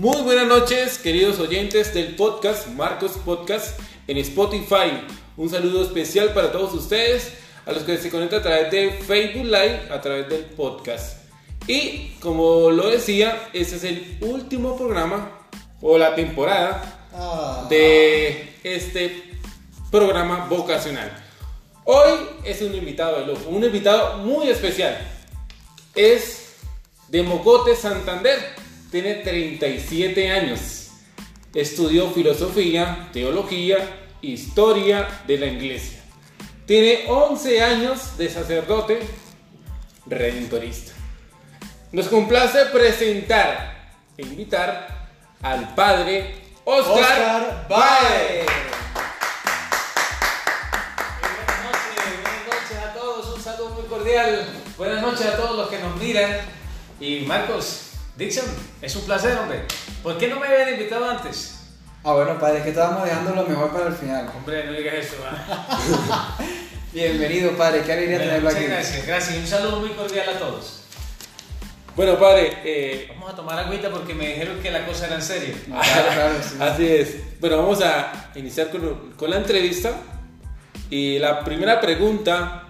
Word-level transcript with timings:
Muy 0.00 0.22
buenas 0.22 0.46
noches, 0.46 0.96
queridos 0.96 1.38
oyentes 1.40 1.92
del 1.92 2.16
podcast 2.16 2.68
Marcos 2.68 3.18
Podcast 3.22 3.78
en 4.06 4.16
Spotify. 4.16 5.04
Un 5.36 5.50
saludo 5.50 5.82
especial 5.82 6.32
para 6.32 6.50
todos 6.50 6.72
ustedes, 6.72 7.34
a 7.66 7.72
los 7.72 7.82
que 7.82 7.98
se 7.98 8.10
conectan 8.10 8.38
a 8.40 8.42
través 8.42 8.70
de 8.70 8.92
Facebook 8.92 9.44
Live, 9.44 9.88
a 9.92 10.00
través 10.00 10.26
del 10.30 10.46
podcast. 10.46 11.18
Y 11.66 12.12
como 12.20 12.70
lo 12.70 12.88
decía, 12.88 13.50
este 13.52 13.76
es 13.76 13.84
el 13.84 14.16
último 14.22 14.74
programa 14.74 15.32
o 15.82 15.98
la 15.98 16.14
temporada 16.14 16.96
Ah. 17.12 17.66
de 17.68 18.54
este 18.64 19.36
programa 19.90 20.46
vocacional. 20.48 21.12
Hoy 21.84 22.12
es 22.44 22.62
un 22.62 22.74
invitado 22.74 23.20
de 23.20 23.26
lujo, 23.26 23.50
un 23.50 23.62
invitado 23.64 24.16
muy 24.18 24.48
especial. 24.48 24.96
Es 25.94 26.54
de 27.08 27.22
Mocote, 27.22 27.76
Santander. 27.76 28.59
Tiene 28.90 29.14
37 29.14 30.32
años. 30.32 30.90
Estudió 31.54 32.10
filosofía, 32.10 33.08
teología, 33.12 33.78
historia 34.20 35.06
de 35.28 35.38
la 35.38 35.46
iglesia. 35.46 36.00
Tiene 36.66 37.04
11 37.08 37.62
años 37.62 38.18
de 38.18 38.28
sacerdote 38.28 38.98
redentorista. 40.06 40.92
Nos 41.92 42.08
complace 42.08 42.66
presentar 42.66 43.92
e 44.16 44.22
invitar 44.22 45.08
al 45.40 45.72
padre 45.76 46.34
Oscar, 46.64 46.96
Oscar 46.96 47.66
Baez. 47.68 48.46
Baez. 48.46 48.46
Buenas 51.20 51.64
noches, 51.64 52.22
buenas 52.22 52.46
noches 52.46 52.78
a 52.78 52.92
todos, 52.92 53.36
un 53.36 53.42
saludo 53.42 53.70
muy 53.70 53.84
cordial. 53.84 54.48
Buenas 54.76 55.02
noches 55.02 55.26
a 55.26 55.36
todos 55.36 55.56
los 55.56 55.68
que 55.68 55.78
nos 55.78 55.96
miran. 55.96 56.40
Y 56.98 57.20
Marcos, 57.20 57.89
Dixon, 58.16 58.44
es 58.82 58.96
un 58.96 59.02
placer, 59.02 59.36
hombre. 59.38 59.62
¿Por 60.02 60.18
qué 60.18 60.28
no 60.28 60.38
me 60.38 60.46
habían 60.46 60.70
invitado 60.74 61.08
antes? 61.08 61.56
Ah, 62.04 62.12
bueno, 62.14 62.38
padre, 62.38 62.58
es 62.58 62.64
que 62.64 62.70
estábamos 62.70 63.04
dejando 63.04 63.34
lo 63.34 63.44
mejor 63.46 63.70
para 63.72 63.86
el 63.88 63.94
final. 63.94 64.30
Hombre, 64.36 64.64
no 64.66 64.72
digas 64.72 64.94
eso. 64.94 65.16
¿ah? 65.26 66.36
Bienvenido, 66.92 67.52
padre, 67.56 67.82
qué 67.84 67.92
alegría 67.92 68.16
Bueno, 68.18 68.32
tenerlo 68.32 68.48
muchas 68.50 68.62
aquí. 68.64 68.72
gracias, 68.72 69.06
gracias. 69.06 69.36
Y 69.36 69.40
un 69.40 69.46
saludo 69.46 69.80
muy 69.80 69.90
cordial 69.90 70.28
a 70.28 70.38
todos. 70.38 70.76
Bueno, 71.96 72.18
padre, 72.18 72.56
eh, 72.64 73.06
Vamos 73.10 73.32
a 73.32 73.36
tomar 73.36 73.58
agüita 73.58 73.90
porque 73.90 74.14
me 74.14 74.28
dijeron 74.28 74.60
que 74.60 74.70
la 74.70 74.86
cosa 74.86 75.06
era 75.06 75.16
en 75.16 75.22
serio. 75.22 75.54
Claro, 75.66 76.08
claro, 76.14 76.34
sí. 76.42 76.56
así 76.60 76.88
es. 76.88 77.40
Bueno, 77.40 77.58
vamos 77.58 77.80
a 77.82 78.30
iniciar 78.34 78.70
con, 78.70 79.12
con 79.16 79.30
la 79.30 79.36
entrevista. 79.36 79.92
Y 80.88 81.18
la 81.18 81.44
primera 81.44 81.80
pregunta, 81.80 82.64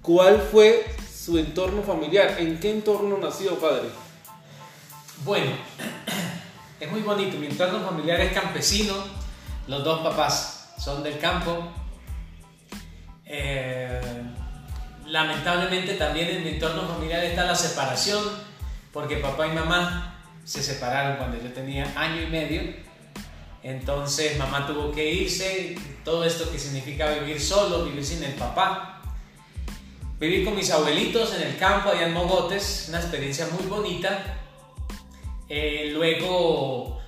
¿cuál 0.00 0.40
fue 0.40 0.84
su 1.14 1.38
entorno 1.38 1.82
familiar? 1.82 2.36
¿En 2.38 2.58
qué 2.58 2.70
entorno 2.70 3.18
nació, 3.18 3.54
padre? 3.60 3.88
Bueno, 5.24 5.52
es 6.80 6.90
muy 6.90 7.00
bonito. 7.00 7.36
Mi 7.36 7.46
entorno 7.46 7.80
familiar 7.80 8.20
es 8.20 8.32
campesino. 8.32 8.94
Los 9.68 9.84
dos 9.84 10.00
papás 10.00 10.74
son 10.78 11.02
del 11.04 11.18
campo. 11.18 11.68
Eh, 13.24 14.00
lamentablemente 15.06 15.94
también 15.94 16.28
en 16.28 16.44
mi 16.44 16.50
entorno 16.50 16.88
familiar 16.88 17.22
está 17.22 17.44
la 17.44 17.54
separación, 17.54 18.22
porque 18.92 19.18
papá 19.18 19.46
y 19.46 19.52
mamá 19.52 20.22
se 20.44 20.62
separaron 20.62 21.16
cuando 21.18 21.40
yo 21.40 21.52
tenía 21.52 21.92
año 21.94 22.22
y 22.22 22.26
medio. 22.26 22.74
Entonces 23.62 24.36
mamá 24.38 24.66
tuvo 24.66 24.90
que 24.90 25.08
irse, 25.08 25.76
todo 26.04 26.24
esto 26.24 26.50
que 26.50 26.58
significa 26.58 27.08
vivir 27.10 27.40
solo, 27.40 27.84
vivir 27.84 28.04
sin 28.04 28.24
el 28.24 28.32
papá. 28.32 29.00
Viví 30.18 30.44
con 30.44 30.56
mis 30.56 30.70
abuelitos 30.70 31.32
en 31.34 31.42
el 31.42 31.56
campo, 31.58 31.90
allá 31.90 32.06
en 32.06 32.12
Mogotes, 32.12 32.86
una 32.88 32.98
experiencia 32.98 33.46
muy 33.52 33.68
bonita. 33.68 34.41
Eh, 35.54 35.90
luego 35.92 36.98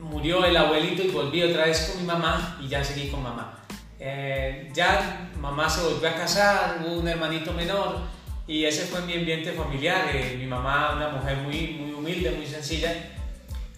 murió 0.00 0.44
el 0.44 0.54
abuelito 0.54 1.02
y 1.02 1.08
volví 1.08 1.42
otra 1.42 1.64
vez 1.64 1.88
con 1.88 2.02
mi 2.02 2.06
mamá 2.06 2.58
y 2.60 2.68
ya 2.68 2.84
seguí 2.84 3.08
con 3.08 3.22
mamá. 3.22 3.58
Eh, 3.98 4.70
ya 4.74 5.30
mamá 5.38 5.70
se 5.70 5.84
volvió 5.84 6.10
a 6.10 6.12
casar, 6.12 6.84
hubo 6.84 6.98
un 7.00 7.08
hermanito 7.08 7.54
menor 7.54 8.00
y 8.46 8.66
ese 8.66 8.84
fue 8.84 9.00
mi 9.00 9.14
ambiente 9.14 9.52
familiar. 9.52 10.10
Eh, 10.12 10.36
mi 10.38 10.44
mamá, 10.44 10.92
una 10.94 11.08
mujer 11.08 11.38
muy, 11.38 11.68
muy 11.68 11.94
humilde, 11.94 12.32
muy 12.32 12.46
sencilla, 12.46 12.92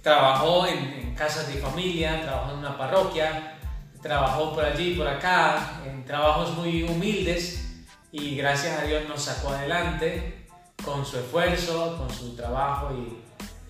trabajó 0.03 0.67
en, 0.67 0.79
en 0.79 1.15
casas 1.15 1.47
de 1.47 1.61
familia, 1.61 2.23
trabajó 2.23 2.55
en 2.55 2.59
una 2.59 2.77
parroquia, 2.77 3.57
trabajó 4.03 4.53
por 4.53 4.65
allí, 4.65 4.97
por 4.97 5.07
acá, 5.07 5.81
en 5.87 6.05
trabajos 6.05 6.57
muy 6.57 6.83
humildes 6.83 7.85
y 8.11 8.35
gracias 8.35 8.81
a 8.81 8.85
Dios 8.85 9.09
nos 9.09 9.23
sacó 9.23 9.51
adelante 9.51 10.49
con 10.85 11.07
su 11.07 11.21
esfuerzo, 11.21 11.99
con 11.99 12.11
su 12.11 12.35
trabajo 12.35 12.91
y, 12.91 13.22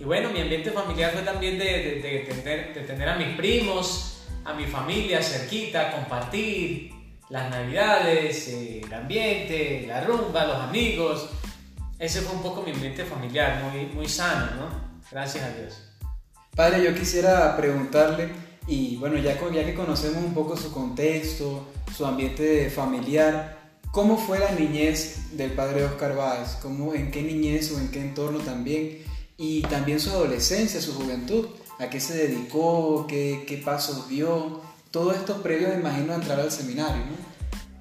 y 0.02 0.04
bueno, 0.04 0.30
mi 0.30 0.40
ambiente 0.40 0.72
familiar 0.72 1.12
fue 1.12 1.22
también 1.22 1.56
de, 1.60 1.64
de- 1.64 2.00
de 2.02 2.18
tener, 2.28 2.74
de 2.74 2.80
tener 2.80 3.08
a 3.08 3.14
mis 3.16 3.36
primos, 3.36 4.24
a 4.44 4.52
mi 4.52 4.64
familia 4.66 5.22
cerquita, 5.22 5.92
compartir 5.92 6.90
las 7.28 7.48
navidades, 7.50 8.48
eh, 8.48 8.80
el 8.84 8.92
ambiente, 8.92 9.84
la 9.86 10.00
rumba, 10.02 10.44
los 10.44 10.56
amigos. 10.56 11.28
Ese 12.00 12.20
fue 12.22 12.34
un 12.34 12.42
poco 12.42 12.62
mi 12.62 12.72
ambiente 12.72 13.04
familiar, 13.04 13.62
muy, 13.62 13.86
muy 13.94 14.08
sano, 14.08 14.46
¿no? 14.56 14.68
Gracias 15.08 15.44
a 15.44 15.50
Dios. 15.56 15.84
Padre, 16.56 16.82
yo 16.82 16.92
quisiera 16.96 17.56
preguntarle, 17.56 18.28
y 18.66 18.96
bueno, 18.96 19.16
ya, 19.18 19.38
ya 19.54 19.64
que 19.64 19.74
conocemos 19.74 20.24
un 20.24 20.34
poco 20.34 20.56
su 20.56 20.72
contexto, 20.72 21.68
su 21.96 22.04
ambiente 22.04 22.68
familiar, 22.70 23.56
¿cómo 23.92 24.18
fue 24.18 24.40
la 24.40 24.50
niñez 24.50 25.36
del 25.36 25.52
padre 25.52 25.84
Oscar 25.84 26.16
Báez? 26.16 26.56
¿Cómo, 26.60 26.92
¿En 26.92 27.12
qué 27.12 27.22
niñez 27.22 27.70
o 27.70 27.78
en 27.78 27.88
qué 27.92 28.00
entorno 28.00 28.40
también? 28.40 28.98
Y 29.42 29.62
también 29.62 29.98
su 29.98 30.10
adolescencia, 30.10 30.80
su 30.80 30.94
juventud. 30.94 31.48
¿A 31.80 31.90
qué 31.90 31.98
se 31.98 32.28
dedicó? 32.28 33.08
¿Qué, 33.08 33.44
qué 33.44 33.56
pasos 33.56 34.08
dio? 34.08 34.60
Todo 34.92 35.10
esto 35.10 35.42
previo, 35.42 35.66
me 35.70 35.74
imagino, 35.74 36.12
a 36.12 36.14
entrar 36.14 36.38
al 36.38 36.52
seminario, 36.52 37.04
¿no? 37.06 37.16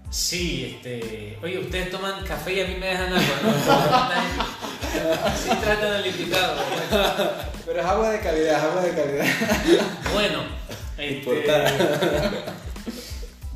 Sí, 0.10 0.74
este. 0.74 1.38
Oye, 1.44 1.60
ustedes 1.60 1.92
toman 1.92 2.26
café 2.26 2.56
y 2.56 2.62
a 2.62 2.68
mí 2.68 2.78
me 2.80 2.88
dejan 2.88 3.14
agua, 3.14 3.40
¿no? 3.44 3.50
Así 5.28 5.50
tratan 5.62 5.94
al 5.94 6.08
invitado. 6.08 6.56
¿no? 6.56 7.30
Pero 7.64 7.80
es 7.80 7.86
agua 7.86 8.10
de 8.10 8.20
calidad, 8.22 8.58
es 8.58 8.64
agua 8.64 8.82
de 8.82 8.96
calidad. 8.96 9.26
Bueno, 10.14 10.40
este, 10.98 11.46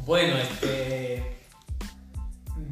bueno, 0.05 0.37
este, 0.37 1.37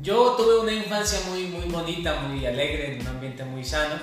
yo 0.03 0.35
tuve 0.38 0.59
una 0.59 0.73
infancia 0.73 1.19
muy, 1.27 1.47
muy 1.47 1.66
bonita, 1.66 2.19
muy 2.19 2.45
alegre, 2.45 2.93
en 2.93 3.01
un 3.01 3.07
ambiente 3.07 3.43
muy 3.43 3.63
sano. 3.63 3.95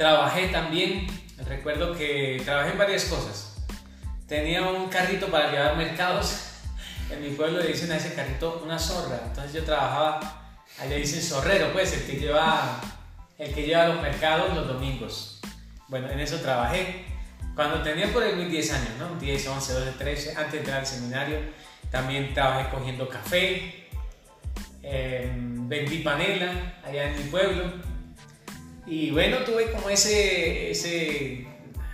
Trabajé 0.00 0.48
también, 0.48 1.06
recuerdo 1.46 1.94
que 1.94 2.40
trabajé 2.42 2.70
en 2.70 2.78
varias 2.78 3.04
cosas. 3.04 3.56
Tenía 4.26 4.62
un 4.62 4.88
carrito 4.88 5.26
para 5.26 5.50
llevar 5.50 5.76
mercados. 5.76 6.54
En 7.10 7.20
mi 7.22 7.28
pueblo 7.36 7.58
le 7.58 7.66
dicen 7.66 7.92
a 7.92 7.98
ese 7.98 8.14
carrito 8.14 8.62
una 8.64 8.78
zorra. 8.78 9.20
Entonces 9.26 9.52
yo 9.52 9.62
trabajaba, 9.62 10.54
allá 10.78 10.96
dicen 10.96 11.20
zorrero, 11.20 11.74
pues 11.74 11.92
el 11.92 12.06
que 12.06 12.18
lleva, 12.18 12.80
el 13.36 13.52
que 13.52 13.66
lleva 13.66 13.88
los 13.88 14.00
mercados 14.00 14.56
los 14.56 14.68
domingos. 14.68 15.38
Bueno, 15.88 16.08
en 16.08 16.20
eso 16.20 16.38
trabajé. 16.38 17.04
Cuando 17.54 17.82
tenía 17.82 18.10
por 18.10 18.22
ahí 18.22 18.34
mis 18.36 18.50
10 18.50 18.72
años, 18.72 18.92
¿no? 18.98 19.20
10, 19.20 19.48
11, 19.48 19.72
12, 19.74 19.92
13, 19.98 20.30
antes 20.30 20.52
de 20.52 20.58
entrar 20.60 20.78
al 20.78 20.86
seminario, 20.86 21.40
también 21.90 22.32
trabajé 22.32 22.70
cogiendo 22.70 23.06
café, 23.06 23.86
eh, 24.82 25.30
vendí 25.34 25.98
panela 25.98 26.80
allá 26.86 27.10
en 27.10 27.18
mi 27.18 27.24
pueblo. 27.24 27.89
Y 28.90 29.12
bueno, 29.12 29.36
tuve 29.44 29.70
como 29.70 29.88
ese, 29.88 30.72
ese 30.72 31.46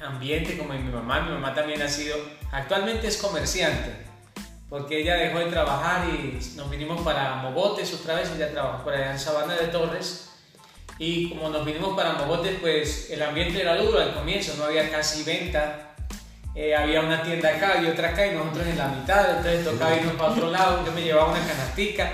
ambiente 0.03 0.57
como 0.57 0.73
en 0.73 0.87
mi 0.87 0.91
mamá. 0.91 1.21
Mi 1.21 1.33
mamá 1.33 1.55
también 1.55 1.83
ha 1.83 1.89
sido, 1.89 2.17
actualmente 2.51 3.07
es 3.07 3.19
comerciante, 3.19 3.93
porque 4.71 5.03
ella 5.03 5.17
dejó 5.17 5.41
de 5.41 5.51
trabajar 5.51 6.09
y 6.09 6.41
nos 6.57 6.71
vinimos 6.71 7.03
para 7.03 7.35
Mogotes 7.35 7.93
otra 7.93 8.15
vez, 8.15 8.31
ella 8.35 8.51
trabaja 8.51 8.83
por 8.83 8.95
allá 8.95 9.13
en 9.13 9.19
Sabana 9.19 9.57
de 9.57 9.67
Torres. 9.67 10.31
Y 10.99 11.29
como 11.29 11.51
nos 11.51 11.67
vinimos 11.67 11.95
para 11.95 12.15
Mogotes, 12.15 12.57
pues 12.63 13.11
el 13.11 13.23
ambiente 13.23 13.61
era 13.61 13.77
duro 13.77 14.01
al 14.01 14.15
comienzo, 14.15 14.55
no 14.57 14.65
había 14.65 14.91
casi 14.91 15.23
venta. 15.23 15.95
Eh, 16.55 16.75
había 16.75 17.03
una 17.03 17.23
tienda 17.23 17.51
acá 17.51 17.79
y 17.83 17.85
otra 17.89 18.09
acá 18.09 18.27
y 18.27 18.35
nosotros 18.35 18.67
en 18.69 18.79
la 18.79 18.89
mitad, 18.89 19.37
entonces 19.37 19.63
tocaba 19.63 19.95
irnos 19.95 20.15
para 20.15 20.31
otro 20.31 20.51
lado, 20.51 20.87
yo 20.87 20.93
me 20.93 21.03
llevaba 21.03 21.33
una 21.33 21.47
canastica 21.47 22.11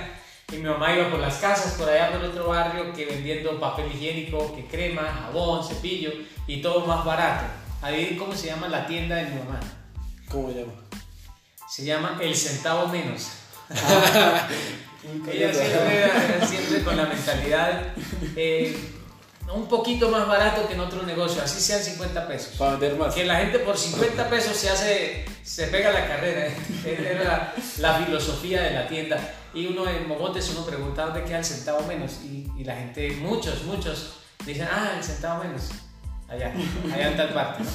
y 0.52 0.56
mi 0.56 0.69
mamá 0.69 0.94
iba 0.94 1.10
por 1.10 1.19
las 1.19 1.37
casas, 1.37 1.72
por 1.75 1.88
allá 1.88 2.12
por 2.12 2.22
otro 2.22 2.49
barrio, 2.49 2.93
que 2.93 3.06
vendiendo 3.06 3.58
papel 3.58 3.90
higiénico, 3.93 4.54
que 4.54 4.66
crema, 4.66 5.02
jabón, 5.02 5.64
cepillo 5.66 6.12
y 6.46 6.60
todo 6.60 6.87
más 6.87 7.04
barato. 7.04 7.44
Ahí, 7.81 8.16
¿cómo 8.19 8.34
se 8.34 8.49
llama 8.49 8.69
la 8.69 8.87
tienda 8.87 9.16
de 9.16 9.25
mi 9.25 9.38
mamá? 9.38 9.60
¿Cómo 10.28 10.52
se 10.52 10.60
llama? 10.60 10.72
Se 11.69 11.84
llama 11.84 12.19
El 12.20 12.37
Centavo 12.37 12.88
Menos. 12.88 13.28
Ella 15.32 15.52
siempre, 15.52 16.46
siempre 16.46 16.84
con 16.84 16.96
la 16.96 17.06
mentalidad 17.06 17.88
eh, 18.37 18.76
un 19.52 19.66
poquito 19.66 20.08
más 20.10 20.28
barato 20.28 20.69
que 20.69 20.75
en 20.75 20.81
otro 20.81 21.02
negocio, 21.02 21.43
así 21.43 21.60
sean 21.60 21.82
50 21.82 22.28
pesos. 22.28 22.56
Para 22.56 22.72
vender 22.72 22.96
más. 22.96 23.14
Que 23.14 23.25
la 23.25 23.37
gente 23.37 23.58
por 23.58 23.76
50 23.76 24.28
pesos 24.31 24.56
se 24.56 24.70
hace, 24.70 25.25
se 25.43 25.66
pega 25.66 25.93
la 25.93 26.06
carrera. 26.06 26.46
¿eh? 26.46 26.55
Era 27.10 27.25
la, 27.25 27.55
la 27.78 28.05
filosofía 28.05 28.62
de 28.62 28.70
la 28.70 28.87
tienda. 28.87 29.19
Y 29.54 29.66
uno 29.66 29.88
en 29.88 30.08
Mogotes, 30.08 30.50
uno 30.50 30.64
pregunta 30.64 31.06
dónde 31.06 31.25
queda 31.25 31.38
el 31.38 31.44
centavo 31.44 31.87
menos. 31.87 32.20
Y, 32.25 32.50
y 32.56 32.64
la 32.64 32.76
gente, 32.76 33.10
muchos, 33.20 33.64
muchos, 33.64 34.20
dicen, 34.46 34.69
ah, 34.70 34.94
el 34.96 35.04
centavo 35.04 35.44
menos. 35.44 35.70
allá, 36.28 36.52
allá 36.93 37.08
en 37.08 37.16
tal 37.16 37.28
parte, 37.31 37.62
¿no? 37.62 37.70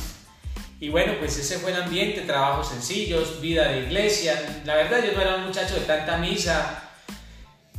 Y 0.80 0.90
bueno, 0.90 1.14
pues 1.20 1.38
ese 1.38 1.58
fue 1.58 1.72
el 1.72 1.82
ambiente, 1.82 2.22
trabajos 2.22 2.70
sencillos, 2.70 3.42
vida 3.42 3.68
de 3.68 3.84
iglesia. 3.84 4.62
La 4.64 4.76
verdad 4.76 5.04
yo 5.04 5.14
no 5.14 5.22
era 5.22 5.36
un 5.38 5.46
muchacho 5.46 5.74
de 5.74 5.82
tanta 5.82 6.18
misa, 6.18 6.84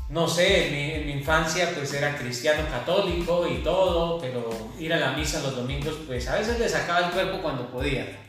no 0.09 0.27
sé, 0.27 0.67
en 0.67 0.73
mi, 0.73 0.91
en 0.95 1.07
mi, 1.07 1.13
infancia 1.13 1.71
pues 1.77 1.93
era 1.95 2.17
cristiano 2.17 2.69
católico 2.69 3.47
y 3.47 3.59
todo, 3.63 4.19
pero 4.21 4.51
ir 4.81 4.93
a 4.93 4.97
la 4.97 5.13
misa 5.13 5.41
los 5.43 5.55
domingos 5.55 5.95
pues 6.07 6.27
a 6.27 6.37
veces 6.37 6.59
le 6.59 6.69
sacaba 6.69 7.07
el 7.07 7.13
cuerpo 7.13 7.41
cuando 7.41 7.71
podía. 7.71 8.28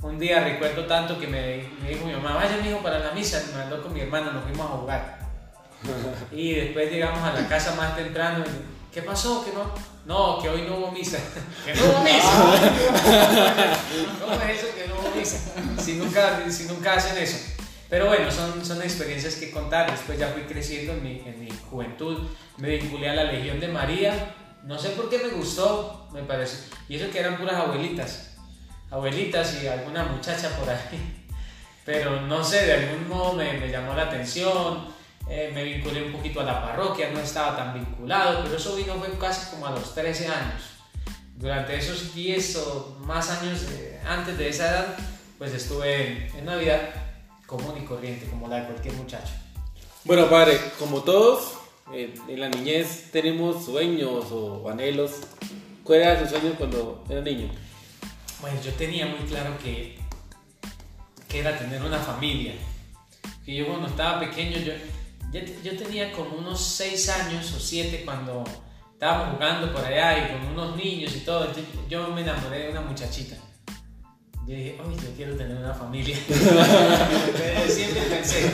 Un 0.00 0.18
día 0.18 0.44
recuerdo 0.44 0.86
tanto 0.86 1.18
que 1.18 1.26
me, 1.26 1.64
me 1.82 1.90
dijo 1.90 2.06
mi 2.06 2.12
mamá, 2.12 2.34
vaya 2.34 2.56
mi 2.62 2.68
hijo 2.68 2.78
para 2.78 3.00
la 3.00 3.12
misa, 3.12 3.42
me 3.48 3.58
mandó 3.58 3.82
con 3.82 3.92
mi 3.92 4.00
hermano, 4.00 4.32
nos 4.32 4.44
fuimos 4.44 4.66
a 4.66 4.76
jugar. 4.76 5.18
Y 6.32 6.54
después 6.54 6.90
llegamos 6.90 7.22
a 7.22 7.32
la 7.32 7.48
casa 7.48 7.74
más 7.74 7.96
temprano 7.96 8.44
y, 8.44 8.94
¿qué 8.94 9.02
pasó? 9.02 9.44
¿Que 9.44 9.52
no? 9.52 9.72
No, 10.06 10.40
que 10.40 10.48
hoy 10.48 10.62
no 10.62 10.76
hubo 10.76 10.92
misa. 10.92 11.18
¿Que 11.64 11.74
no 11.74 11.84
hubo 11.84 12.02
misa? 12.02 12.30
¿Cómo 14.20 14.34
es 14.34 14.58
eso 14.58 14.74
que 14.74 14.88
no 14.88 14.94
hubo 15.00 15.14
misa? 15.16 15.38
Si 15.80 15.94
nunca, 15.94 16.50
si 16.50 16.64
nunca 16.64 16.94
hacen 16.94 17.20
eso. 17.22 17.38
Pero 17.90 18.06
bueno, 18.06 18.30
son, 18.30 18.64
son 18.64 18.82
experiencias 18.82 19.36
que 19.36 19.50
contar. 19.50 19.90
Después 19.90 20.18
ya 20.18 20.28
fui 20.28 20.42
creciendo 20.42 20.92
en 20.92 21.02
mi, 21.02 21.22
en 21.24 21.40
mi 21.40 21.48
juventud. 21.70 22.28
Me 22.58 22.76
vinculé 22.76 23.08
a 23.08 23.14
la 23.14 23.24
Legión 23.24 23.60
de 23.60 23.68
María. 23.68 24.34
No 24.64 24.78
sé 24.78 24.90
por 24.90 25.08
qué 25.08 25.18
me 25.18 25.30
gustó, 25.30 26.08
me 26.12 26.22
parece. 26.22 26.68
Y 26.88 26.96
eso 26.96 27.10
que 27.10 27.20
eran 27.20 27.38
puras 27.38 27.54
abuelitas. 27.54 28.27
Abuelitas 28.90 29.62
y 29.62 29.66
alguna 29.66 30.04
muchacha 30.04 30.50
por 30.58 30.68
ahí. 30.68 31.26
Pero 31.84 32.20
no 32.22 32.44
sé, 32.44 32.66
de 32.66 32.72
algún 32.74 33.08
modo 33.08 33.32
me, 33.34 33.54
me 33.54 33.70
llamó 33.70 33.94
la 33.94 34.04
atención. 34.04 34.86
Eh, 35.30 35.50
me 35.54 35.62
vinculé 35.64 36.04
un 36.04 36.12
poquito 36.12 36.40
a 36.40 36.44
la 36.44 36.62
parroquia, 36.62 37.10
no 37.10 37.20
estaba 37.20 37.54
tan 37.54 37.74
vinculado, 37.74 38.44
pero 38.44 38.56
eso 38.56 38.76
vino 38.76 38.94
fue 38.94 39.10
casi 39.18 39.50
como 39.50 39.66
a 39.66 39.72
los 39.72 39.94
13 39.94 40.26
años. 40.26 40.62
Durante 41.36 41.76
esos 41.76 42.14
10 42.14 42.56
o 42.56 42.96
más 43.00 43.28
años 43.28 43.66
antes 44.06 44.38
de 44.38 44.48
esa 44.48 44.70
edad, 44.70 44.96
pues 45.36 45.52
estuve 45.52 46.28
en, 46.30 46.36
en 46.36 46.42
una 46.44 46.56
vida 46.56 46.80
común 47.44 47.74
y 47.78 47.84
corriente, 47.84 48.26
como 48.26 48.48
la 48.48 48.60
de 48.60 48.66
cualquier 48.68 48.94
muchacho. 48.94 49.34
Bueno, 50.04 50.30
padre, 50.30 50.58
como 50.78 51.02
todos, 51.02 51.58
eh, 51.92 52.14
en 52.28 52.40
la 52.40 52.48
niñez 52.48 53.10
tenemos 53.10 53.64
sueños 53.64 54.26
o 54.30 54.68
anhelos. 54.70 55.12
¿Cuál 55.84 56.00
era 56.00 56.18
su 56.18 56.28
sueño 56.28 56.54
cuando 56.56 57.04
era 57.08 57.20
niño? 57.20 57.50
Bueno, 58.40 58.60
yo 58.62 58.72
tenía 58.74 59.06
muy 59.06 59.26
claro 59.28 59.58
que, 59.58 59.98
que 61.28 61.40
era 61.40 61.58
tener 61.58 61.82
una 61.82 61.98
familia. 61.98 62.54
Que 63.44 63.54
yo 63.54 63.66
cuando 63.66 63.88
estaba 63.88 64.20
pequeño, 64.20 64.58
yo, 64.58 64.72
yo, 65.62 65.76
tenía 65.76 66.12
como 66.12 66.36
unos 66.36 66.60
6 66.60 67.08
años 67.08 67.52
o 67.52 67.58
7 67.58 68.02
cuando 68.04 68.44
estábamos 68.92 69.34
jugando 69.34 69.72
por 69.72 69.84
allá 69.84 70.18
y 70.18 70.32
con 70.32 70.52
unos 70.52 70.76
niños 70.76 71.16
y 71.16 71.20
todo. 71.20 71.48
Yo 71.88 72.08
me 72.08 72.20
enamoré 72.20 72.64
de 72.64 72.70
una 72.70 72.82
muchachita. 72.82 73.36
Yo 74.46 74.54
dije, 74.54 74.78
oye, 74.82 74.96
yo 74.96 75.14
quiero 75.16 75.36
tener 75.36 75.56
una 75.56 75.74
familia. 75.74 76.16
Siempre 77.68 78.00
pensé, 78.02 78.48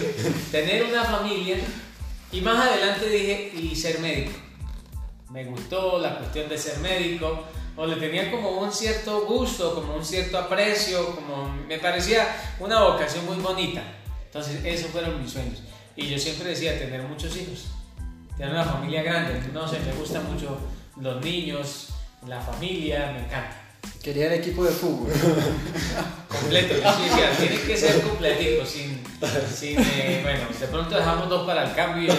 tener 0.51 0.85
una 0.85 1.05
familia. 1.05 1.59
Y 2.33 2.41
más 2.41 2.67
adelante 2.67 3.09
dije, 3.09 3.53
y 3.55 3.77
ser 3.77 4.01
médico. 4.01 4.33
Me 5.31 5.45
gustó 5.45 5.99
la 5.99 6.19
cuestión 6.19 6.49
de 6.49 6.59
ser 6.59 6.79
médico. 6.79 7.45
O 7.77 7.87
le 7.87 7.97
tenía 7.97 8.31
como 8.31 8.51
un 8.51 8.73
cierto 8.73 9.27
gusto, 9.27 9.75
como 9.75 9.97
un 9.97 10.05
cierto 10.05 10.39
aprecio, 10.39 11.15
como 11.15 11.49
me 11.67 11.79
parecía 11.79 12.37
una 12.61 12.83
vocación 12.83 13.27
muy 13.27 13.37
bonita. 13.37 13.83
Entonces, 14.27 14.65
esos 14.65 14.91
fueron 14.91 15.21
mis 15.21 15.33
sueños. 15.33 15.61
Y 15.97 16.09
yo 16.09 16.19
siempre 16.19 16.51
decía 16.51 16.79
tener 16.79 17.03
muchos 17.03 17.37
hijos, 17.37 17.67
tener 18.37 18.53
una 18.53 18.65
familia 18.65 19.03
grande. 19.03 19.41
No 19.53 19.67
sé, 19.67 19.81
me 19.81 19.93
gustan 19.93 20.33
mucho 20.33 20.57
los 21.01 21.25
niños, 21.25 21.89
la 22.27 22.41
familia, 22.41 23.13
me 23.13 23.25
encanta. 23.25 23.61
Quería 24.03 24.27
el 24.27 24.35
equipo 24.35 24.65
de 24.65 24.71
fútbol. 24.71 25.13
Completo, 26.29 26.75
yo 26.75 26.97
sí 26.97 27.03
decía, 27.09 27.31
tiene 27.39 27.61
que 27.61 27.77
ser 27.77 28.03
completito, 28.03 28.67
sin, 28.67 29.03
sin 29.55 29.81
eh, 29.81 30.21
bueno, 30.23 30.45
de 30.59 30.67
pronto 30.67 30.97
dejamos 30.97 31.29
dos 31.29 31.47
para 31.47 31.65
el 31.65 31.75
cambio. 31.75 32.13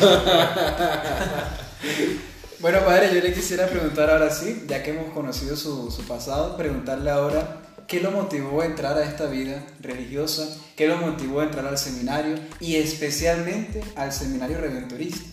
Y 1.84 2.19
bueno, 2.60 2.80
padre, 2.86 3.13
yo 3.13 3.22
le 3.22 3.34
quisiera 3.34 3.68
preguntar 3.68 4.10
ahora 4.10 4.30
sí, 4.31 4.66
ya 4.68 4.81
que 4.84 4.92
hemos 4.92 5.13
conocido 5.13 5.56
su, 5.56 5.92
su 5.92 6.04
pasado, 6.04 6.56
preguntarle 6.57 7.12
ahora 7.12 7.62
qué 7.88 8.00
lo 8.00 8.12
motivó 8.12 8.62
a 8.62 8.66
entrar 8.66 8.98
a 8.98 9.04
esta 9.04 9.25
vida 9.25 9.63
religiosa, 9.80 10.48
qué 10.75 10.88
lo 10.88 10.98
motivó 10.98 11.42
a 11.42 11.44
entrar 11.44 11.66
al 11.68 11.78
seminario 11.78 12.38
y 12.60 12.75
especialmente 12.78 13.84
al 13.96 14.12
seminario 14.12 14.57
redentorista. 14.57 15.30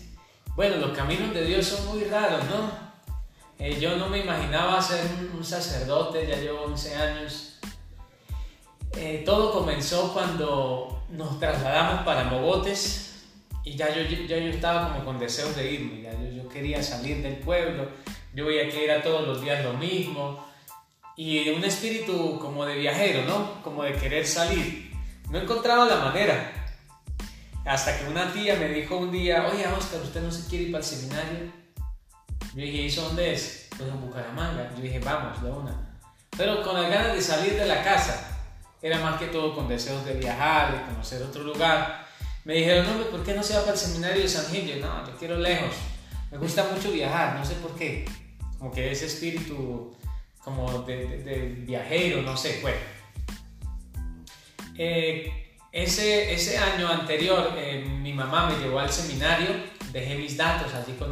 Bueno, 0.55 0.77
los 0.77 0.95
caminos 0.95 1.33
de 1.33 1.45
Dios 1.45 1.65
son 1.65 1.87
muy 1.87 2.03
raros, 2.03 2.43
¿no? 2.45 2.93
Eh, 3.57 3.79
yo 3.79 3.97
no 3.97 4.09
me 4.09 4.19
imaginaba 4.19 4.81
ser 4.81 5.01
un, 5.33 5.43
sacerdote, 5.43 6.27
ya 6.27 6.35
llevo 6.37 6.63
11 6.65 6.95
años. 6.95 7.59
Eh, 8.95 9.23
todo 9.25 9.51
comenzó 9.51 10.13
cuando 10.13 11.05
nos 11.09 11.39
trasladamos 11.39 12.05
para 12.05 12.25
Mogotes 12.25 13.12
y 13.63 13.75
ya 13.75 13.93
yo, 13.93 14.01
ya 14.03 14.37
yo 14.37 14.49
estaba 14.49 14.91
como 14.91 15.05
con 15.05 15.19
deseos 15.19 15.55
de 15.55 15.71
irme, 15.71 16.01
ya 16.01 16.11
yo, 16.13 16.43
yo 16.43 16.49
quería 16.49 16.81
salir 16.83 17.21
del 17.21 17.37
pueblo, 17.37 17.87
yo 18.33 18.45
veía 18.45 18.69
que 18.69 18.83
era 18.83 19.01
todos 19.01 19.27
los 19.27 19.41
días 19.41 19.63
lo 19.63 19.73
mismo 19.73 20.45
y 21.15 21.49
un 21.49 21.63
espíritu 21.63 22.39
como 22.39 22.65
de 22.65 22.75
viajero, 22.75 23.23
¿no? 23.25 23.61
Como 23.61 23.83
de 23.83 23.93
querer 23.93 24.25
salir. 24.25 24.91
No 25.29 25.39
encontraba 25.39 25.85
la 25.85 25.97
manera. 25.97 26.51
Hasta 27.65 27.97
que 27.97 28.07
una 28.07 28.33
tía 28.33 28.55
me 28.55 28.67
dijo 28.69 28.97
un 28.97 29.11
día, 29.11 29.47
oye 29.51 29.65
Oscar, 29.67 30.01
¿usted 30.01 30.21
no 30.21 30.31
se 30.31 30.49
quiere 30.49 30.65
ir 30.65 30.71
para 30.71 30.83
el 30.83 30.89
seminario? 30.89 31.39
Yo 32.55 32.61
dije, 32.61 32.81
¿y 32.81 32.85
eso 32.87 33.03
dónde 33.03 33.33
es? 33.33 33.67
Pues 33.77 33.89
en 33.89 34.01
Bucaramanga. 34.01 34.71
Yo 34.75 34.81
dije, 34.81 34.99
vamos, 34.99 35.41
de 35.41 35.49
una. 35.49 35.99
Pero 36.35 36.61
con 36.63 36.81
las 36.81 36.89
ganas 36.91 37.13
de 37.13 37.21
salir 37.21 37.53
de 37.53 37.65
la 37.65 37.83
casa. 37.83 38.29
Era 38.81 38.99
más 38.99 39.17
que 39.17 39.27
todo 39.27 39.55
con 39.55 39.67
deseos 39.67 40.03
de 40.03 40.13
viajar, 40.15 40.73
de 40.73 40.85
conocer 40.91 41.21
otro 41.23 41.43
lugar. 41.43 42.02
Me 42.45 42.55
dijeron, 42.55 42.85
no, 42.85 43.05
¿por 43.05 43.23
qué 43.23 43.33
no 43.33 43.43
se 43.43 43.55
va 43.55 43.61
para 43.61 43.73
el 43.73 43.79
seminario 43.79 44.21
de 44.21 44.27
San 44.27 44.45
Gil? 44.47 44.81
No, 44.81 45.07
yo 45.07 45.15
quiero 45.17 45.37
lejos. 45.37 45.75
Me 46.31 46.37
gusta 46.37 46.69
mucho 46.73 46.91
viajar, 46.91 47.37
no 47.37 47.45
sé 47.45 47.55
por 47.55 47.75
qué. 47.75 48.05
Como 48.57 48.71
que 48.71 48.91
ese 48.91 49.05
espíritu 49.05 49.95
como 50.43 50.83
de, 50.83 51.07
de, 51.07 51.17
de 51.23 51.39
viajero, 51.65 52.21
no 52.21 52.35
sé, 52.35 52.59
bueno. 52.61 52.77
Eh, 54.77 55.31
ese, 55.71 56.33
ese 56.33 56.57
año 56.57 56.87
anterior 56.87 57.53
eh, 57.57 57.83
mi 57.83 58.13
mamá 58.13 58.49
me 58.49 58.57
llevó 58.57 58.79
al 58.79 58.91
seminario, 58.91 59.47
dejé 59.91 60.15
mis 60.15 60.35
datos 60.37 60.73
allí 60.73 60.93
con 60.93 61.09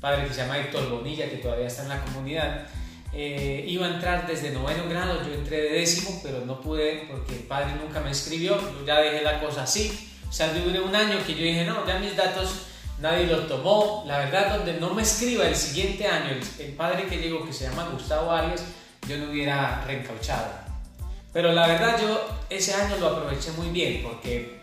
padre 0.00 0.26
que 0.26 0.34
se 0.34 0.42
llama 0.42 0.58
Héctor 0.58 0.88
Bonilla, 0.88 1.28
que 1.28 1.36
todavía 1.36 1.66
está 1.66 1.82
en 1.82 1.88
la 1.88 2.04
comunidad. 2.04 2.66
Eh, 3.12 3.64
iba 3.66 3.86
a 3.86 3.94
entrar 3.94 4.26
desde 4.26 4.50
noveno 4.50 4.88
grado, 4.88 5.26
yo 5.26 5.34
entré 5.34 5.62
de 5.62 5.70
décimo, 5.80 6.20
pero 6.22 6.44
no 6.44 6.60
pude 6.60 7.06
porque 7.10 7.34
el 7.34 7.42
padre 7.42 7.74
nunca 7.82 8.00
me 8.00 8.10
escribió, 8.10 8.58
yo 8.60 8.86
ya 8.86 9.00
dejé 9.00 9.22
la 9.22 9.40
cosa 9.40 9.64
así. 9.64 10.10
O 10.28 10.32
sea, 10.32 10.52
duré 10.52 10.80
un 10.80 10.94
año 10.94 11.18
que 11.26 11.34
yo 11.34 11.42
dije, 11.42 11.64
no, 11.64 11.86
ya 11.86 11.98
mis 11.98 12.16
datos 12.16 12.66
nadie 13.00 13.26
los 13.26 13.48
tomó. 13.48 14.04
La 14.06 14.18
verdad, 14.18 14.56
donde 14.56 14.74
no 14.74 14.94
me 14.94 15.02
escriba 15.02 15.46
el 15.46 15.56
siguiente 15.56 16.06
año, 16.06 16.30
el, 16.30 16.66
el 16.66 16.72
padre 16.74 17.06
que 17.06 17.18
llegó, 17.18 17.44
que 17.44 17.52
se 17.52 17.64
llama 17.64 17.88
Gustavo 17.92 18.30
Arias, 18.30 18.64
yo 19.08 19.16
no 19.18 19.30
hubiera 19.30 19.84
reencauchado. 19.86 20.48
Pero 21.32 21.52
la 21.52 21.66
verdad, 21.66 22.00
yo 22.00 22.26
ese 22.50 22.74
año 22.74 22.96
lo 22.98 23.08
aproveché 23.08 23.52
muy 23.52 23.68
bien 23.68 24.02
porque 24.02 24.58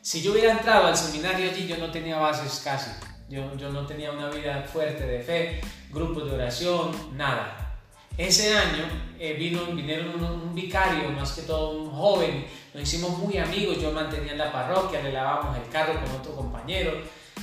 si 0.00 0.22
yo 0.22 0.32
hubiera 0.32 0.52
entrado 0.52 0.86
al 0.86 0.96
seminario 0.96 1.50
allí, 1.50 1.66
yo 1.66 1.78
no 1.78 1.90
tenía 1.90 2.18
bases 2.18 2.60
casi. 2.62 2.90
Yo, 3.28 3.56
yo 3.56 3.70
no 3.70 3.86
tenía 3.86 4.12
una 4.12 4.28
vida 4.28 4.62
fuerte 4.70 5.06
de 5.06 5.20
fe, 5.20 5.60
grupos 5.90 6.26
de 6.26 6.34
oración, 6.34 7.16
nada. 7.16 7.78
Ese 8.16 8.56
año 8.56 8.84
eh, 9.18 9.32
vino, 9.32 9.64
vinieron 9.66 10.10
un, 10.10 10.24
un, 10.24 10.54
vicario, 10.54 11.08
más 11.10 11.32
que 11.32 11.42
todo 11.42 11.70
un 11.70 11.90
joven, 11.90 12.46
nos 12.74 12.82
hicimos 12.82 13.16
muy 13.18 13.38
amigos, 13.38 13.80
yo 13.80 13.92
mantenía 13.92 14.32
en 14.32 14.38
la 14.38 14.50
parroquia, 14.50 15.00
le 15.00 15.12
lavábamos 15.12 15.56
el 15.56 15.70
carro 15.70 15.94
con 16.00 16.10
otro 16.10 16.34
compañero, 16.34 16.92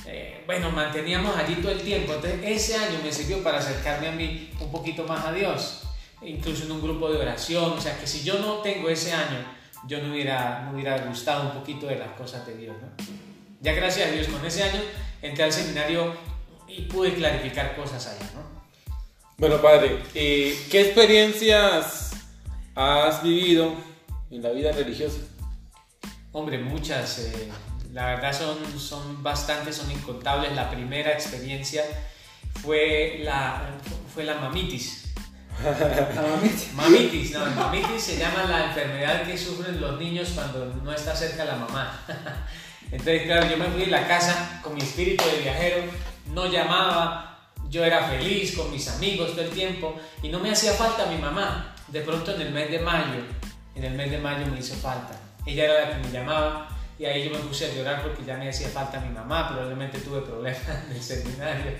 eh, 0.06 0.42
bueno, 0.46 0.70
manteníamos 0.70 1.34
allí 1.34 1.54
todo 1.56 1.72
el 1.72 1.80
tiempo, 1.80 2.12
entonces 2.12 2.40
ese 2.44 2.76
año 2.76 3.00
me 3.02 3.10
sirvió 3.10 3.42
para 3.42 3.58
acercarme 3.58 4.08
a 4.08 4.12
mí 4.12 4.50
un 4.60 4.70
poquito 4.70 5.04
más 5.04 5.24
a 5.24 5.32
Dios, 5.32 5.84
incluso 6.20 6.64
en 6.64 6.72
un 6.72 6.82
grupo 6.82 7.10
de 7.10 7.18
oración, 7.18 7.72
o 7.72 7.80
sea 7.80 7.98
que 7.98 8.06
si 8.06 8.22
yo 8.22 8.38
no 8.40 8.56
tengo 8.58 8.90
ese 8.90 9.14
año, 9.14 9.38
yo 9.86 10.02
no 10.02 10.12
hubiera, 10.12 10.64
no 10.64 10.74
hubiera 10.74 10.98
gustado 10.98 11.50
un 11.50 11.58
poquito 11.58 11.86
de 11.86 11.96
las 11.96 12.10
cosas 12.10 12.46
de 12.46 12.54
Dios, 12.54 12.76
¿no? 12.80 12.88
Ya 13.62 13.72
gracias 13.72 14.08
a 14.08 14.12
Dios 14.12 14.26
con 14.26 14.44
ese 14.44 14.64
año 14.64 14.80
entré 15.22 15.44
al 15.44 15.52
seminario 15.52 16.14
y 16.68 16.82
pude 16.82 17.14
clarificar 17.14 17.74
cosas 17.74 18.06
allá, 18.06 18.30
¿no? 18.34 18.62
Bueno, 19.38 19.62
padre, 19.62 19.98
eh, 20.14 20.66
¿qué 20.70 20.82
experiencias 20.82 22.10
has 22.74 23.22
vivido 23.22 23.74
en 24.32 24.42
la 24.42 24.50
vida 24.50 24.72
religiosa? 24.72 25.18
Hombre, 26.32 26.58
muchas. 26.58 27.18
Eh, 27.18 27.48
la 27.92 28.06
verdad 28.06 28.32
son, 28.32 28.58
son 28.80 29.22
bastantes, 29.22 29.76
son 29.76 29.90
incontables. 29.90 30.54
La 30.54 30.70
primera 30.70 31.12
experiencia 31.12 31.84
fue 32.62 33.20
la, 33.22 33.70
fue 34.12 34.24
la 34.24 34.36
mamitis. 34.36 35.12
¿La 35.62 36.22
mamitis? 36.22 36.72
Mamitis, 36.74 37.32
no, 37.32 37.44
mamitis 37.46 38.02
se 38.02 38.18
llama 38.18 38.44
la 38.44 38.66
enfermedad 38.66 39.24
que 39.24 39.36
sufren 39.36 39.80
los 39.80 39.98
niños 39.98 40.30
cuando 40.34 40.64
no 40.82 40.92
está 40.92 41.14
cerca 41.14 41.44
la 41.44 41.56
mamá. 41.56 42.00
Entonces, 42.90 43.22
claro, 43.22 43.48
yo 43.48 43.58
me 43.58 43.66
fui 43.66 43.84
a 43.84 43.88
la 43.88 44.08
casa 44.08 44.60
con 44.62 44.74
mi 44.74 44.80
espíritu 44.80 45.24
de 45.24 45.42
viajero, 45.42 45.84
no 46.32 46.46
llamaba, 46.46 47.38
yo 47.68 47.84
era 47.84 48.06
feliz 48.08 48.56
con 48.56 48.70
mis 48.70 48.88
amigos 48.88 49.32
todo 49.32 49.42
el 49.42 49.50
tiempo 49.50 49.94
y 50.22 50.28
no 50.28 50.40
me 50.40 50.50
hacía 50.50 50.72
falta 50.72 51.06
mi 51.06 51.16
mamá. 51.16 51.74
De 51.88 52.00
pronto 52.00 52.34
en 52.34 52.40
el 52.40 52.52
mes 52.52 52.70
de 52.70 52.78
mayo, 52.78 53.20
en 53.74 53.84
el 53.84 53.94
mes 53.94 54.10
de 54.10 54.18
mayo 54.18 54.46
me 54.46 54.58
hizo 54.58 54.74
falta. 54.74 55.18
Ella 55.46 55.64
era 55.64 55.80
la 55.80 55.96
que 55.96 56.06
me 56.06 56.12
llamaba 56.12 56.68
y 56.98 57.04
ahí 57.04 57.24
yo 57.24 57.30
me 57.30 57.38
puse 57.38 57.66
a 57.66 57.74
llorar 57.74 58.02
porque 58.02 58.24
ya 58.24 58.36
me 58.36 58.48
hacía 58.48 58.68
falta 58.68 59.00
mi 59.00 59.12
mamá, 59.12 59.48
probablemente 59.48 59.98
tuve 59.98 60.20
problemas 60.20 60.60
en 60.90 60.96
el 60.96 61.02
seminario 61.02 61.72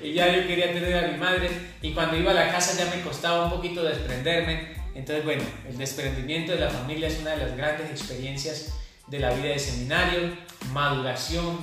y 0.00 0.12
ya 0.12 0.28
yo 0.28 0.46
quería 0.46 0.72
tener 0.72 1.04
a 1.04 1.08
mi 1.08 1.16
madre 1.16 1.48
y 1.80 1.92
cuando 1.92 2.16
iba 2.16 2.30
a 2.30 2.34
la 2.34 2.50
casa 2.50 2.76
ya 2.76 2.94
me 2.94 3.02
costaba 3.02 3.46
un 3.46 3.50
poquito 3.50 3.82
desprenderme. 3.82 4.74
Entonces, 4.94 5.24
bueno, 5.24 5.42
el 5.68 5.76
desprendimiento 5.76 6.52
de 6.52 6.60
la 6.60 6.70
familia 6.70 7.08
es 7.08 7.18
una 7.20 7.30
de 7.30 7.38
las 7.38 7.56
grandes 7.56 7.90
experiencias 7.90 8.74
de 9.06 9.18
la 9.18 9.32
vida 9.32 9.48
de 9.48 9.58
seminario, 9.58 10.36
maduración, 10.72 11.58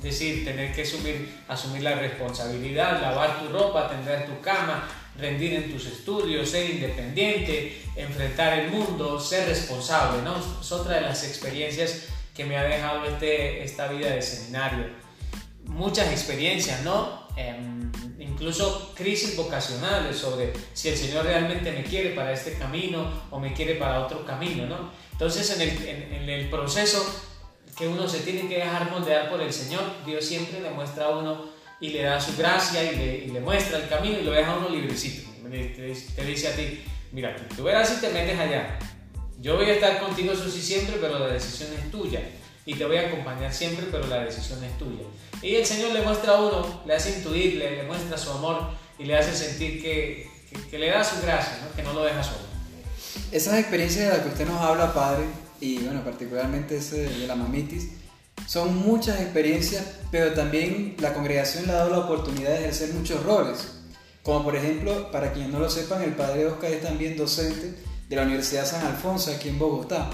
es 0.00 0.04
decir, 0.04 0.46
tener 0.46 0.74
que 0.74 0.82
asumir, 0.82 1.42
asumir 1.46 1.82
la 1.82 1.94
responsabilidad, 1.94 3.02
lavar 3.02 3.38
tu 3.38 3.52
ropa, 3.52 3.84
atender 3.84 4.24
tu 4.24 4.40
cama, 4.40 4.88
rendir 5.18 5.52
en 5.52 5.70
tus 5.70 5.84
estudios, 5.84 6.48
ser 6.48 6.70
independiente, 6.70 7.82
enfrentar 7.94 8.58
el 8.60 8.70
mundo, 8.70 9.20
ser 9.20 9.46
responsable, 9.46 10.22
¿no? 10.22 10.36
Es 10.60 10.72
otra 10.72 10.94
de 10.94 11.00
las 11.02 11.22
experiencias 11.24 12.06
que 12.34 12.46
me 12.46 12.56
ha 12.56 12.62
dejado 12.62 13.04
este, 13.04 13.62
esta 13.62 13.88
vida 13.88 14.08
de 14.08 14.22
seminario. 14.22 14.86
Muchas 15.66 16.10
experiencias, 16.10 16.82
¿no? 16.82 17.28
Em, 17.36 17.92
incluso 18.18 18.92
crisis 18.94 19.36
vocacionales 19.36 20.16
sobre 20.16 20.54
si 20.72 20.88
el 20.88 20.96
Señor 20.96 21.26
realmente 21.26 21.72
me 21.72 21.82
quiere 21.82 22.10
para 22.10 22.32
este 22.32 22.54
camino 22.54 23.06
o 23.30 23.38
me 23.38 23.52
quiere 23.52 23.74
para 23.74 24.00
otro 24.00 24.24
camino, 24.24 24.64
¿no? 24.64 24.90
Entonces 25.12 25.50
en 25.50 25.60
el, 25.60 25.88
en, 25.88 26.28
el 26.30 26.48
proceso 26.48 27.04
que 27.80 27.88
uno 27.88 28.06
se 28.06 28.18
tiene 28.20 28.46
que 28.46 28.58
dejar 28.58 28.90
moldear 28.90 29.30
por 29.30 29.40
el 29.40 29.50
Señor, 29.50 29.80
Dios 30.04 30.22
siempre 30.22 30.60
le 30.60 30.68
muestra 30.70 31.06
a 31.06 31.18
uno 31.18 31.46
y 31.80 31.88
le 31.88 32.02
da 32.02 32.20
su 32.20 32.36
gracia 32.36 32.84
y 32.84 32.94
le, 32.94 33.16
y 33.24 33.26
le 33.28 33.40
muestra 33.40 33.78
el 33.78 33.88
camino 33.88 34.18
y 34.18 34.22
lo 34.22 34.32
deja 34.32 34.52
a 34.52 34.58
uno 34.58 34.68
librecito. 34.68 35.30
Te, 35.50 36.24
dice 36.24 36.48
a 36.48 36.54
ti, 36.54 36.84
mira, 37.10 37.34
tú 37.56 37.64
verás 37.64 37.88
si 37.88 38.00
te 38.02 38.10
metes 38.10 38.38
allá. 38.38 38.78
Yo 39.40 39.56
voy 39.56 39.64
a 39.64 39.72
estar 39.72 39.98
contigo, 39.98 40.34
eso 40.34 40.48
sí, 40.50 40.60
siempre, 40.60 40.98
pero 41.00 41.18
la 41.18 41.28
decisión 41.28 41.70
es 41.72 41.90
tuya. 41.90 42.20
Y 42.66 42.74
te 42.74 42.84
voy 42.84 42.98
a 42.98 43.08
acompañar 43.08 43.52
siempre, 43.52 43.86
pero 43.90 44.06
la 44.06 44.24
decisión 44.24 44.62
es 44.62 44.76
tuya. 44.76 45.04
Y 45.40 45.54
el 45.54 45.64
Señor 45.64 45.92
le 45.92 46.02
muestra 46.02 46.34
a 46.34 46.40
uno, 46.42 46.82
le 46.84 46.94
hace 46.94 47.16
intuir, 47.16 47.54
le, 47.54 47.82
muestra 47.84 48.18
su 48.18 48.30
amor 48.30 48.72
y 48.98 49.04
le 49.04 49.16
hace 49.16 49.34
sentir 49.34 49.82
que, 49.82 50.28
que, 50.70 50.78
le 50.78 50.90
da 50.90 51.02
su 51.02 51.22
gracia, 51.22 51.58
¿no? 51.64 51.74
que 51.74 51.82
no 51.82 51.94
lo 51.94 52.04
deja 52.04 52.22
solo. 52.22 52.50
Esas 53.32 53.58
experiencias 53.58 54.04
de 54.04 54.12
las 54.12 54.20
que 54.20 54.28
usted 54.28 54.46
nos 54.46 54.60
habla, 54.60 54.92
Padre, 54.92 55.24
y 55.60 55.78
bueno, 55.78 56.02
particularmente 56.02 56.78
ese 56.78 57.08
de 57.08 57.26
la 57.26 57.36
mamitis, 57.36 57.88
son 58.46 58.76
muchas 58.76 59.20
experiencias, 59.20 59.84
pero 60.10 60.32
también 60.32 60.96
la 60.98 61.12
congregación 61.12 61.66
le 61.66 61.72
ha 61.72 61.76
dado 61.76 61.90
la 61.90 61.98
oportunidad 61.98 62.50
de 62.50 62.60
ejercer 62.60 62.92
muchos 62.94 63.22
roles. 63.22 63.58
Como 64.22 64.44
por 64.44 64.56
ejemplo, 64.56 65.10
para 65.10 65.32
quienes 65.32 65.52
no 65.52 65.60
lo 65.60 65.70
sepan, 65.70 66.02
el 66.02 66.14
Padre 66.14 66.46
Oscar 66.46 66.72
es 66.72 66.82
también 66.82 67.16
docente 67.16 67.74
de 68.08 68.16
la 68.16 68.22
Universidad 68.22 68.66
San 68.66 68.84
Alfonso 68.84 69.30
aquí 69.30 69.48
en 69.48 69.58
Bogotá. 69.58 70.10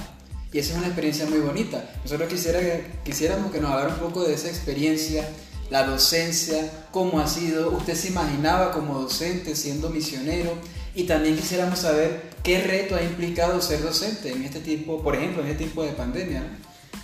Y 0.52 0.58
esa 0.58 0.72
es 0.72 0.78
una 0.78 0.86
experiencia 0.86 1.26
muy 1.26 1.38
bonita. 1.38 1.82
Nosotros 2.04 2.28
quisiera, 2.28 2.60
quisiéramos 3.04 3.52
que 3.52 3.60
nos 3.60 3.70
hablara 3.70 3.94
un 3.94 4.00
poco 4.00 4.24
de 4.24 4.34
esa 4.34 4.48
experiencia, 4.48 5.28
la 5.70 5.84
docencia, 5.84 6.86
cómo 6.92 7.20
ha 7.20 7.26
sido, 7.26 7.70
usted 7.70 7.94
se 7.94 8.08
imaginaba 8.08 8.70
como 8.70 9.00
docente 9.00 9.56
siendo 9.56 9.90
misionero 9.90 10.52
y 10.94 11.04
también 11.04 11.36
quisiéramos 11.36 11.80
saber 11.80 12.35
qué 12.46 12.62
reto 12.62 12.94
ha 12.94 13.02
implicado 13.02 13.60
ser 13.60 13.82
docente 13.82 14.30
en 14.30 14.44
este 14.44 14.60
tipo, 14.60 15.02
por 15.02 15.16
ejemplo, 15.16 15.42
en 15.42 15.48
este 15.48 15.64
tipo 15.64 15.82
de 15.82 15.90
pandemia. 15.90 16.44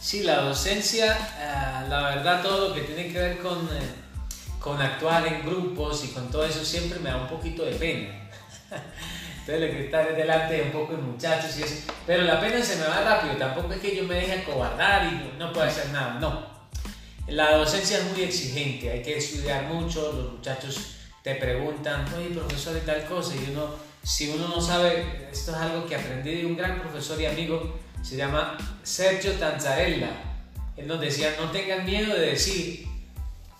Sí, 0.00 0.22
la 0.22 0.42
docencia, 0.42 1.16
eh, 1.16 1.88
la 1.88 2.14
verdad, 2.14 2.40
todo 2.44 2.68
lo 2.68 2.74
que 2.76 2.82
tiene 2.82 3.12
que 3.12 3.18
ver 3.18 3.38
con, 3.38 3.58
eh, 3.58 4.60
con 4.60 4.80
actuar 4.80 5.26
en 5.26 5.44
grupos 5.44 6.04
y 6.04 6.08
con 6.12 6.30
todo 6.30 6.44
eso 6.44 6.64
siempre 6.64 7.00
me 7.00 7.10
da 7.10 7.16
un 7.16 7.26
poquito 7.26 7.64
de 7.64 7.72
pena. 7.72 8.30
Entonces 9.40 9.60
le 9.60 9.90
que 9.90 10.12
delante 10.14 10.54
de 10.54 10.62
un 10.62 10.70
poco 10.70 10.92
de 10.92 11.02
muchachos 11.02 11.58
y 11.58 11.64
eso. 11.64 11.74
Pero 12.06 12.22
la 12.22 12.40
pena 12.40 12.62
se 12.62 12.76
me 12.76 12.84
va 12.84 13.00
rápido, 13.00 13.34
tampoco 13.34 13.72
es 13.72 13.80
que 13.80 13.96
yo 13.96 14.04
me 14.04 14.14
deje 14.14 14.42
acobardar 14.42 15.12
y 15.12 15.38
no 15.40 15.52
puedo 15.52 15.66
hacer 15.66 15.88
nada, 15.90 16.20
no. 16.20 16.46
La 17.26 17.56
docencia 17.56 17.98
es 17.98 18.04
muy 18.04 18.22
exigente, 18.22 18.92
hay 18.92 19.02
que 19.02 19.18
estudiar 19.18 19.64
mucho, 19.64 20.12
los 20.12 20.34
muchachos 20.34 20.98
te 21.24 21.34
preguntan, 21.34 22.04
oye 22.16 22.28
profesor 22.28 22.74
de 22.74 22.80
tal 22.82 23.04
cosa, 23.06 23.34
y 23.34 23.50
uno, 23.50 23.91
si 24.02 24.30
uno 24.30 24.48
no 24.48 24.60
sabe, 24.60 25.28
esto 25.32 25.52
es 25.52 25.56
algo 25.56 25.86
que 25.86 25.96
aprendí 25.96 26.36
de 26.36 26.46
un 26.46 26.56
gran 26.56 26.80
profesor 26.80 27.20
y 27.20 27.26
amigo, 27.26 27.78
se 28.02 28.16
llama 28.16 28.58
Sergio 28.82 29.32
Tanzarella. 29.34 30.10
Él 30.76 30.86
nos 30.86 31.00
decía, 31.00 31.34
no 31.40 31.50
tengan 31.50 31.84
miedo 31.84 32.14
de 32.14 32.30
decir 32.32 32.86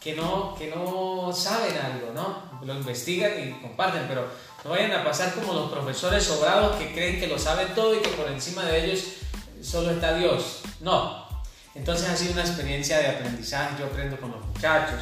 que 0.01 0.15
no, 0.15 0.55
que 0.57 0.69
no 0.69 1.33
saben 1.33 1.77
algo, 1.77 2.13
¿no? 2.13 2.61
Lo 2.65 2.75
investigan 2.75 3.33
y 3.39 3.61
comparten, 3.61 4.07
pero 4.09 4.27
no 4.65 4.71
vayan 4.71 4.93
a 4.93 5.05
pasar 5.05 5.33
como 5.35 5.53
los 5.53 5.71
profesores 5.71 6.25
sobrados 6.25 6.77
que 6.77 6.93
creen 6.93 7.21
que 7.21 7.29
lo 7.29 7.39
saben 7.39 7.69
todo 7.75 7.95
y 7.95 7.99
que 8.01 8.11
por 8.11 8.29
encima 8.29 8.65
de 8.65 8.85
ellos 8.85 9.05
solo 9.63 9.93
está 9.93 10.17
Dios. 10.17 10.63
No. 10.81 11.27
Entonces 11.75 12.09
ha 12.09 12.17
sido 12.17 12.33
una 12.33 12.43
experiencia 12.43 12.99
de 12.99 13.09
aprendizaje. 13.09 13.77
Yo 13.79 13.87
aprendo 13.87 14.17
con 14.19 14.33
los 14.33 14.45
muchachos. 14.45 15.01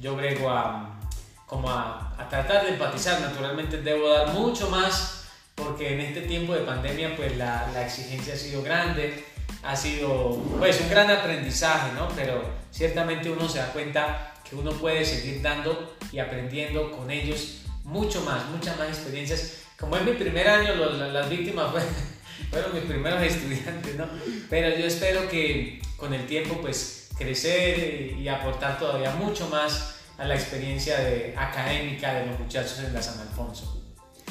Yo 0.00 0.16
brego 0.16 0.50
a, 0.50 0.98
como 1.46 1.70
a, 1.70 2.11
tratar 2.28 2.64
de 2.64 2.72
empatizar. 2.72 3.20
Naturalmente 3.20 3.78
debo 3.78 4.08
dar 4.08 4.28
mucho 4.28 4.68
más 4.70 5.24
porque 5.54 5.94
en 5.94 6.00
este 6.00 6.22
tiempo 6.22 6.54
de 6.54 6.60
pandemia 6.60 7.16
pues 7.16 7.36
la, 7.36 7.68
la 7.72 7.84
exigencia 7.84 8.34
ha 8.34 8.36
sido 8.36 8.62
grande. 8.62 9.24
Ha 9.62 9.76
sido 9.76 10.42
pues 10.58 10.80
un 10.80 10.90
gran 10.90 11.10
aprendizaje, 11.10 11.92
¿no? 11.94 12.08
Pero 12.16 12.42
ciertamente 12.70 13.30
uno 13.30 13.48
se 13.48 13.58
da 13.58 13.72
cuenta 13.72 14.34
que 14.48 14.56
uno 14.56 14.72
puede 14.72 15.04
seguir 15.04 15.40
dando 15.40 15.94
y 16.10 16.18
aprendiendo 16.18 16.90
con 16.90 17.10
ellos 17.10 17.62
mucho 17.84 18.20
más, 18.22 18.44
muchas 18.46 18.78
más 18.78 18.88
experiencias. 18.88 19.58
Como 19.78 19.96
es 19.96 20.04
mi 20.04 20.12
primer 20.12 20.48
año, 20.48 20.74
las 20.74 21.28
víctimas 21.28 21.72
fueron 22.50 22.74
mis 22.74 22.84
primeros 22.84 23.22
estudiantes, 23.22 23.96
¿no? 23.96 24.06
Pero 24.48 24.76
yo 24.76 24.86
espero 24.86 25.28
que 25.28 25.80
con 25.96 26.14
el 26.14 26.26
tiempo, 26.26 26.60
pues, 26.60 27.10
crecer 27.16 28.12
y 28.18 28.28
aportar 28.28 28.78
todavía 28.78 29.10
mucho 29.12 29.48
más 29.48 30.01
a 30.22 30.26
la 30.26 30.34
experiencia 30.34 30.98
de, 31.00 31.34
académica 31.36 32.14
de 32.14 32.26
los 32.26 32.38
muchachos 32.38 32.78
en 32.78 32.94
la 32.94 33.02
San 33.02 33.18
Alfonso. 33.20 33.82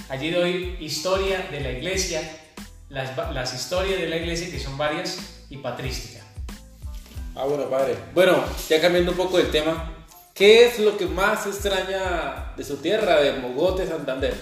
Allí 0.10 0.32
doy 0.32 0.78
historia 0.80 1.48
de 1.52 1.60
la 1.60 1.72
iglesia, 1.72 2.22
las, 2.90 3.18
las 3.34 3.54
historias 3.54 4.00
de 4.00 4.08
la 4.08 4.16
iglesia 4.16 4.50
que 4.50 4.60
son 4.60 4.78
varias 4.78 5.44
y 5.50 5.58
patrística. 5.58 6.24
Ah, 7.36 7.46
bueno, 7.46 7.70
padre. 7.70 7.96
Bueno, 8.14 8.44
ya 8.70 8.80
cambiando 8.80 9.12
un 9.12 9.18
poco 9.18 9.38
el 9.40 9.52
tema, 9.52 10.02
¿Qué 10.34 10.66
es 10.66 10.80
lo 10.80 10.98
que 10.98 11.06
más 11.06 11.46
extraña 11.46 12.54
de 12.56 12.64
su 12.64 12.78
tierra, 12.78 13.22
de 13.22 13.34
Mogote, 13.34 13.86
Santander? 13.86 14.34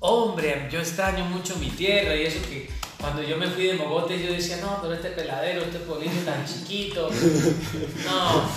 Hombre, 0.00 0.68
yo 0.70 0.78
extraño 0.78 1.24
mucho 1.24 1.56
mi 1.56 1.70
tierra 1.70 2.14
y 2.14 2.26
eso 2.26 2.38
que 2.48 2.68
cuando 3.00 3.22
yo 3.22 3.36
me 3.36 3.48
fui 3.48 3.64
de 3.66 3.74
Mogote 3.74 4.22
yo 4.22 4.32
decía, 4.32 4.58
no, 4.58 4.78
pero 4.82 4.94
este 4.94 5.08
peladero, 5.08 5.62
este 5.62 5.78
pueblito 5.78 6.14
tan 6.24 6.46
chiquito, 6.46 7.08
no. 8.04 8.48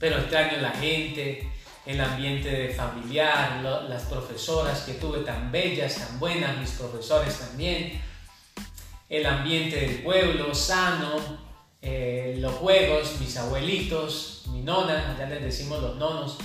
Pero 0.00 0.16
extraño 0.16 0.60
la 0.62 0.70
gente, 0.70 1.48
el 1.84 2.00
ambiente 2.00 2.70
familiar, 2.70 3.60
las 3.62 4.02
profesoras 4.04 4.80
que 4.80 4.94
tuve 4.94 5.18
tan 5.20 5.52
bellas, 5.52 5.96
tan 5.96 6.18
buenas, 6.18 6.56
mis 6.58 6.70
profesores 6.70 7.38
también, 7.38 8.00
el 9.08 9.26
ambiente 9.26 9.76
del 9.76 10.02
pueblo 10.02 10.54
sano, 10.54 11.16
eh, 11.82 12.36
los 12.38 12.54
juegos, 12.54 13.20
mis 13.20 13.36
abuelitos, 13.36 14.44
mi 14.48 14.62
nona, 14.62 15.16
ya 15.18 15.26
les 15.26 15.42
decimos 15.42 15.82
los 15.82 15.96
nonos, 15.96 16.38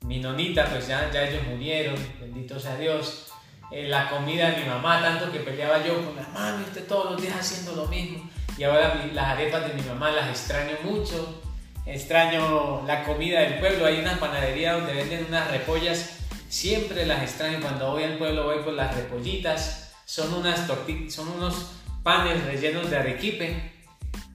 mi 0.00 0.18
nonita, 0.18 0.66
pues 0.66 0.88
ya, 0.88 1.10
ya 1.12 1.28
ellos 1.28 1.42
murieron, 1.48 1.96
bendito 2.18 2.58
sea 2.58 2.76
Dios. 2.76 3.26
Eh, 3.72 3.88
la 3.88 4.08
comida 4.08 4.50
de 4.50 4.62
mi 4.62 4.68
mamá, 4.68 5.02
tanto 5.02 5.30
que 5.32 5.40
peleaba 5.40 5.84
yo 5.84 6.04
con 6.04 6.14
la 6.16 6.28
mami, 6.28 6.64
usted 6.64 6.86
todos 6.86 7.12
los 7.12 7.20
días 7.20 7.34
haciendo 7.38 7.72
lo 7.72 7.86
mismo. 7.88 8.30
Y 8.56 8.64
ahora 8.64 9.06
las 9.12 9.26
arepas 9.26 9.66
de 9.66 9.74
mi 9.74 9.82
mamá 9.82 10.12
las 10.12 10.30
extraño 10.30 10.76
mucho. 10.84 11.42
Extraño 11.86 12.84
la 12.86 13.04
comida 13.04 13.40
del 13.40 13.58
pueblo. 13.58 13.86
Hay 13.86 13.98
una 13.98 14.18
panadería 14.18 14.74
donde 14.74 14.94
venden 14.94 15.26
unas 15.28 15.50
repollas. 15.50 16.18
Siempre 16.48 17.06
las 17.06 17.22
extraño. 17.22 17.60
Cuando 17.60 17.92
voy 17.92 18.04
al 18.04 18.18
pueblo 18.18 18.44
voy 18.44 18.62
por 18.62 18.74
las 18.74 18.94
repollitas. 18.94 19.92
Son, 20.04 20.32
unas 20.34 20.68
son 21.08 21.28
unos 21.28 21.72
panes 22.02 22.44
rellenos 22.44 22.90
de 22.90 22.96
arequipe. 22.96 23.72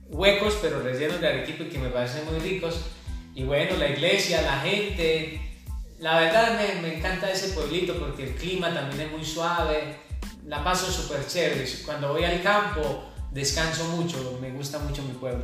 Huecos, 0.07 0.57
pero 0.61 0.81
rellenos 0.81 1.21
de 1.21 1.27
arequipe 1.27 1.69
que 1.69 1.77
me 1.77 1.89
parecen 1.89 2.25
muy 2.25 2.39
ricos 2.39 2.81
y 3.33 3.43
bueno, 3.43 3.77
la 3.77 3.89
iglesia, 3.89 4.41
la 4.41 4.59
gente, 4.59 5.39
la 5.99 6.19
verdad 6.19 6.59
me, 6.59 6.81
me, 6.81 6.97
encanta 6.97 7.31
ese 7.31 7.49
pueblito 7.49 7.97
porque 7.97 8.23
el 8.23 8.35
clima 8.35 8.73
también 8.73 9.07
es 9.07 9.11
muy 9.11 9.23
suave, 9.23 9.95
la 10.45 10.63
paso 10.63 10.91
súper 10.91 11.25
chévere. 11.25 11.65
Cuando 11.85 12.11
voy 12.11 12.25
al 12.25 12.41
campo 12.41 13.05
descanso 13.31 13.85
mucho, 13.85 14.37
me 14.41 14.51
gusta 14.51 14.79
mucho 14.79 15.01
mi 15.03 15.13
pueblo. 15.13 15.43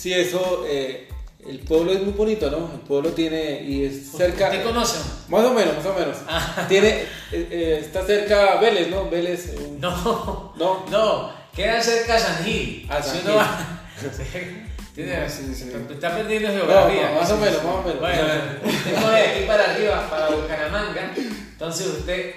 Sí, 0.00 0.14
eso, 0.14 0.64
eh, 0.66 1.10
el 1.46 1.58
pueblo 1.58 1.92
es 1.92 2.00
muy 2.00 2.14
bonito, 2.14 2.50
¿no? 2.50 2.70
El 2.72 2.80
pueblo 2.80 3.10
tiene 3.10 3.62
y 3.62 3.84
es 3.84 4.10
cerca... 4.12 4.48
¿Te 4.48 4.62
conocen? 4.62 5.02
Más 5.28 5.44
o 5.44 5.52
menos, 5.52 5.76
más 5.76 5.84
o 5.84 5.92
menos. 5.92 6.16
Ah. 6.26 6.64
Tiene, 6.66 6.88
eh, 6.88 7.06
eh, 7.32 7.78
está 7.84 8.06
cerca 8.06 8.56
Vélez, 8.56 8.88
¿no? 8.88 9.10
Vélez... 9.10 9.54
No, 9.78 10.54
no, 10.56 10.86
no, 10.90 11.30
queda 11.54 11.82
cerca 11.82 12.18
San 12.18 12.42
Gil. 12.42 12.86
Ah, 12.88 13.02
San 13.02 13.20
Gil. 13.20 14.66
¿Entiendes? 14.96 15.32
Sí, 15.46 15.54
sí. 15.54 15.70
Está 15.90 16.16
perdiendo 16.16 16.48
geografía. 16.48 17.10
No, 17.10 17.20
más 17.20 17.30
o 17.32 17.36
menos, 17.36 17.62
más 17.62 17.74
o 17.74 17.82
menos. 17.82 18.00
Bueno, 18.00 18.22
usted 18.64 18.96
de 18.96 19.20
aquí 19.20 19.44
para 19.46 19.70
arriba, 19.70 20.08
para 20.08 20.30
Bucaramanga, 20.30 21.12
entonces 21.14 21.86
usted 21.88 22.36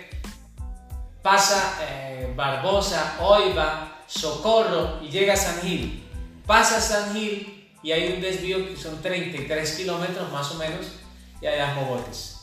pasa 1.21 1.79
eh, 1.81 2.33
Barbosa, 2.35 3.15
Oiva, 3.21 4.01
Socorro 4.05 4.99
y 5.01 5.07
llega 5.07 5.33
a 5.33 5.37
San 5.37 5.61
Gil. 5.61 6.02
Pasa 6.45 6.81
San 6.81 7.13
Gil 7.13 7.69
y 7.81 7.91
hay 7.91 8.13
un 8.13 8.21
desvío 8.21 8.67
que 8.67 8.75
son 8.75 9.01
33 9.01 9.71
kilómetros 9.73 10.31
más 10.31 10.51
o 10.51 10.55
menos 10.55 10.85
y 11.41 11.47
allá 11.47 11.71
es 11.71 11.75
Mogotes. 11.75 12.39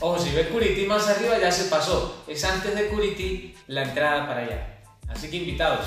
Ojo, 0.00 0.18
si 0.18 0.30
ve 0.30 0.48
Curití 0.48 0.86
más 0.86 1.08
arriba 1.08 1.38
ya 1.38 1.50
se 1.50 1.64
pasó. 1.64 2.24
Es 2.28 2.44
antes 2.44 2.74
de 2.74 2.88
Curití 2.88 3.54
la 3.66 3.82
entrada 3.82 4.26
para 4.26 4.40
allá. 4.42 4.80
Así 5.08 5.28
que 5.28 5.38
invitados. 5.38 5.86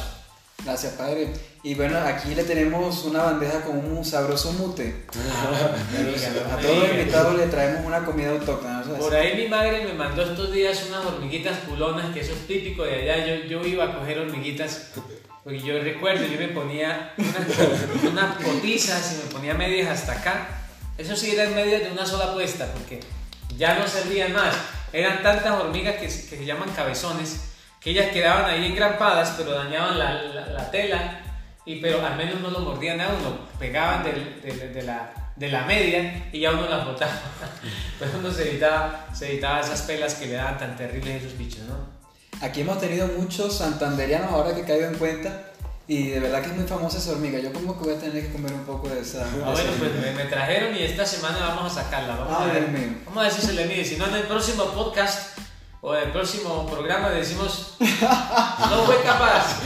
Gracias, 0.63 0.93
padre. 0.93 1.33
Y 1.63 1.75
bueno, 1.75 1.97
aquí 1.99 2.35
le 2.35 2.43
tenemos 2.43 3.03
una 3.05 3.23
bandeja 3.23 3.61
con 3.61 3.77
un 3.77 4.03
sabroso 4.03 4.51
mute. 4.53 5.05
A 6.51 6.57
todos 6.57 6.77
los 6.77 6.89
invitados 6.89 7.37
le 7.37 7.47
traemos 7.47 7.85
una 7.85 8.03
comida 8.03 8.31
autóctona. 8.31 8.83
¿no? 8.83 8.95
Por 8.95 9.15
ahí 9.15 9.37
mi 9.37 9.47
madre 9.47 9.85
me 9.85 9.93
mandó 9.93 10.23
estos 10.23 10.51
días 10.51 10.85
unas 10.89 11.05
hormiguitas 11.05 11.59
culonas, 11.59 12.13
que 12.13 12.21
eso 12.21 12.33
es 12.33 12.47
típico 12.47 12.83
de 12.83 12.95
allá. 12.95 13.25
Yo, 13.25 13.45
yo 13.45 13.65
iba 13.65 13.85
a 13.85 13.97
coger 13.97 14.19
hormiguitas, 14.19 14.91
porque 15.43 15.59
yo 15.59 15.79
recuerdo, 15.81 16.25
yo 16.25 16.37
me 16.39 16.49
ponía 16.49 17.13
unas, 17.17 18.03
unas 18.11 18.37
y 19.13 19.23
me 19.25 19.31
ponía 19.31 19.53
medias 19.53 19.89
hasta 19.89 20.13
acá. 20.13 20.47
Eso 20.97 21.15
sí 21.15 21.31
eran 21.31 21.55
medias 21.55 21.81
de 21.83 21.91
una 21.91 22.05
sola 22.05 22.33
puesta, 22.33 22.67
porque 22.73 22.99
ya 23.57 23.75
no 23.79 23.87
servían 23.87 24.33
más. 24.33 24.55
Eran 24.93 25.23
tantas 25.23 25.51
hormigas 25.59 25.95
que, 25.95 26.03
que 26.05 26.09
se 26.37 26.45
llaman 26.45 26.69
cabezones, 26.71 27.53
que 27.79 27.91
ellas 27.91 28.11
quedaban 28.11 28.45
ahí 28.45 28.65
engrampadas, 28.65 29.33
pero 29.37 29.51
dañaban 29.53 29.97
la, 29.97 30.13
la- 30.21 30.45
la 30.47 30.69
tela, 30.71 31.21
y, 31.65 31.79
pero 31.79 32.05
al 32.05 32.15
menos 32.17 32.39
no 32.41 32.49
lo 32.51 32.59
mordían 32.59 32.99
a 33.01 33.07
uno, 33.09 33.47
pegaban 33.57 34.03
de, 34.03 34.83
la, 34.83 35.13
de 35.35 35.49
la 35.49 35.63
media 35.63 36.27
y 36.31 36.41
ya 36.41 36.51
uno 36.51 36.67
las 36.67 36.85
botaba. 36.85 37.13
Pero 37.99 38.11
uno 38.17 38.31
se 38.31 38.49
evitaba, 38.49 39.05
se 39.13 39.29
evitaba 39.31 39.61
esas 39.61 39.83
pelas 39.83 40.15
que 40.15 40.25
le 40.25 40.33
daban 40.33 40.57
tan 40.57 40.75
terribles 40.75 41.23
esos 41.23 41.37
bichos, 41.37 41.61
¿no? 41.65 42.00
Aquí 42.39 42.61
hemos 42.61 42.79
tenido 42.79 43.07
muchos 43.17 43.57
santanderianos 43.57 44.31
ahora 44.31 44.55
que 44.55 44.63
caigo 44.63 44.87
en 44.87 44.95
cuenta. 44.95 45.47
Y 45.87 46.07
de 46.09 46.19
verdad 46.21 46.41
que 46.41 46.49
es 46.51 46.55
muy 46.55 46.65
famosa 46.65 46.99
esa 46.99 47.11
hormiga. 47.11 47.37
Yo 47.39 47.51
como 47.51 47.77
que 47.77 47.83
voy 47.85 47.95
a 47.95 47.99
tener 47.99 48.25
que 48.25 48.31
comer 48.31 48.53
un 48.53 48.63
poco 48.63 48.87
de 48.87 49.01
esa. 49.01 49.23
Ah, 49.43 49.51
bueno, 49.51 49.71
pues 49.77 49.91
me, 49.95 50.11
me 50.11 50.23
trajeron 50.29 50.73
y 50.75 50.83
esta 50.83 51.05
semana 51.05 51.39
vamos 51.39 51.75
a 51.75 51.83
sacarla. 51.83 52.15
Vamos, 52.15 52.33
Ah, 52.39 52.43
a, 52.43 52.53
ver, 52.53 52.67
vamos 53.05 53.17
a 53.19 53.23
ver 53.23 53.31
si 53.31 53.41
se 53.41 53.53
le 53.53 53.65
mide. 53.65 53.83
Si 53.83 53.97
no, 53.97 54.07
en 54.07 54.15
el 54.15 54.23
próximo 54.23 54.65
podcast 54.71 55.37
o 55.81 55.95
en 55.95 56.03
el 56.03 56.11
próximo 56.11 56.65
programa 56.67 57.09
decimos: 57.09 57.75
No 57.79 58.83
fue 58.85 59.01
capaz. 59.03 59.59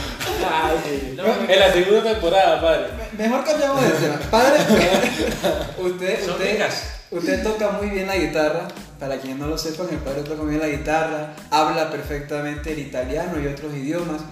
No 1.16 1.22
fue 1.24 1.54
En 1.54 1.60
la 1.60 1.72
segunda 1.72 2.02
temporada, 2.12 2.60
padre. 2.60 2.86
Mejor 3.16 3.44
cambiamos 3.44 3.82
de 3.82 3.90
tema. 3.90 4.18
Padre, 4.30 4.58
usted, 5.78 6.24
Son 6.24 6.34
usted, 6.34 6.52
ricas. 6.52 6.82
usted 7.10 7.42
toca 7.42 7.70
muy 7.70 7.90
bien 7.90 8.06
la 8.06 8.16
guitarra. 8.16 8.68
Para 8.98 9.18
quienes 9.18 9.38
no 9.38 9.46
lo 9.46 9.58
sepan, 9.58 9.88
el 9.90 9.98
padre 9.98 10.22
toca 10.22 10.42
muy 10.42 10.52
bien 10.56 10.60
la 10.62 10.68
guitarra, 10.74 11.34
habla 11.50 11.90
perfectamente 11.90 12.72
el 12.72 12.78
italiano 12.78 13.38
y 13.38 13.46
otros 13.46 13.74
idiomas. 13.74 14.22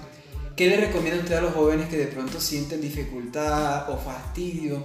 ¿Qué 0.56 0.68
le 0.68 0.76
recomienda 0.78 1.20
usted 1.22 1.34
a 1.36 1.40
los 1.42 1.52
jóvenes 1.52 1.88
que 1.90 1.98
de 1.98 2.06
pronto 2.06 2.40
sienten 2.40 2.80
dificultad 2.80 3.90
o 3.90 3.98
fastidio 3.98 4.82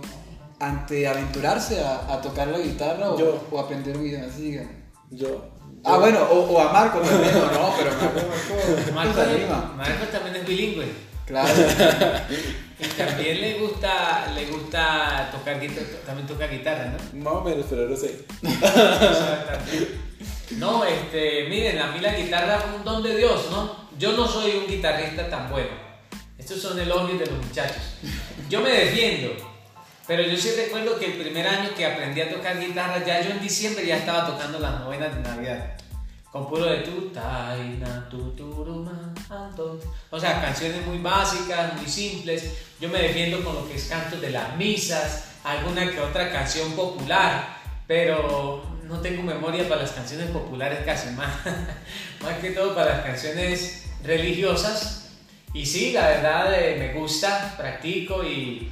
ante 0.59 1.07
aventurarse 1.07 1.81
a, 1.81 2.13
a 2.13 2.19
tocar 2.21 2.47
la 2.49 2.57
guitarra 2.59 3.11
o, 3.11 3.17
Yo. 3.17 3.47
o 3.51 3.59
aprender 3.59 3.95
un 3.95 4.05
idioma? 4.05 4.25
Así. 4.25 4.59
Yo. 5.11 5.47
Ah, 5.83 5.97
bueno, 5.97 6.21
o, 6.23 6.39
o 6.51 6.59
a 6.59 6.73
Marco 6.73 6.99
también. 6.99 7.33
No, 7.33 7.51
no, 7.51 7.73
pero 7.77 7.91
Marco, 8.93 9.17
Marco, 9.17 9.47
Marco. 9.47 9.73
Marco 9.75 10.05
también 10.11 10.35
es 10.35 10.45
bilingüe. 10.47 11.09
Claro. 11.25 11.53
Y 12.79 12.85
también 12.97 13.41
le 13.41 13.59
gusta, 13.59 14.31
le 14.33 14.45
gusta 14.45 15.29
tocar 15.31 15.59
guitarra, 15.59 15.85
también 16.05 16.27
toca 16.27 16.47
guitarra, 16.47 16.85
¿no? 17.13 17.19
Más 17.23 17.33
o 17.33 17.41
menos, 17.41 17.65
pero 17.69 17.87
no 17.87 17.95
sé. 17.95 18.25
No, 20.57 20.83
este, 20.83 21.47
miren, 21.49 21.77
a 21.79 21.91
mí 21.91 21.99
la 21.99 22.15
guitarra 22.15 22.57
es 22.57 22.63
un 22.75 22.83
don 22.83 23.03
de 23.03 23.15
Dios, 23.17 23.47
¿no? 23.51 23.89
Yo 23.99 24.13
no 24.13 24.27
soy 24.27 24.51
un 24.57 24.67
guitarrista 24.67 25.29
tan 25.29 25.49
bueno. 25.51 25.69
Estos 26.37 26.61
son 26.61 26.79
elogios 26.79 27.19
de 27.19 27.25
los 27.27 27.45
muchachos. 27.45 27.97
Yo 28.49 28.61
me 28.61 28.69
defiendo, 28.69 29.35
pero 30.09 30.23
yo 30.23 30.35
sí 30.35 30.49
recuerdo 30.57 30.97
que 30.97 31.05
el 31.05 31.21
primer 31.21 31.47
año 31.47 31.69
que 31.77 31.85
aprendí 31.85 32.19
a 32.19 32.31
tocar 32.31 32.59
guitarra, 32.59 33.05
ya 33.05 33.21
yo 33.21 33.29
en 33.29 33.41
diciembre 33.41 33.85
ya 33.85 33.97
estaba 33.97 34.25
tocando 34.25 34.57
las 34.57 34.79
novenas 34.79 35.15
de 35.15 35.21
Navidad. 35.21 35.73
Con 36.31 36.49
puro 36.49 36.65
de 36.65 36.77
tu, 36.77 37.09
taina, 37.09 38.09
tu, 38.09 38.31
turuma. 38.31 39.13
O 40.09 40.19
sea, 40.19 40.41
canciones 40.41 40.83
muy 40.87 40.97
básicas, 40.97 41.75
muy 41.75 41.87
simples. 41.87 42.55
Yo 42.79 42.89
me 42.89 43.03
defiendo 43.03 43.43
con 43.43 43.53
lo 43.53 43.67
que 43.67 43.75
es 43.75 43.85
cantos 43.85 44.19
de 44.19 44.31
las 44.31 44.57
misas, 44.57 45.25
alguna 45.43 45.87
que 45.91 45.99
otra 45.99 46.31
canción 46.31 46.71
popular, 46.71 47.57
pero 47.85 48.65
no 48.85 49.01
tengo 49.01 49.21
memoria 49.21 49.69
para 49.69 49.83
las 49.83 49.91
canciones 49.91 50.31
populares 50.31 50.79
casi 50.83 51.11
más. 51.11 51.35
más 52.23 52.33
que 52.41 52.49
todo 52.49 52.73
para 52.73 52.95
las 52.95 53.05
canciones 53.05 53.85
religiosas. 54.03 55.11
Y 55.53 55.67
sí, 55.67 55.91
la 55.91 56.07
verdad 56.07 56.51
eh, 56.59 56.77
me 56.79 56.99
gusta, 56.99 57.53
practico, 57.55 58.23
y, 58.23 58.71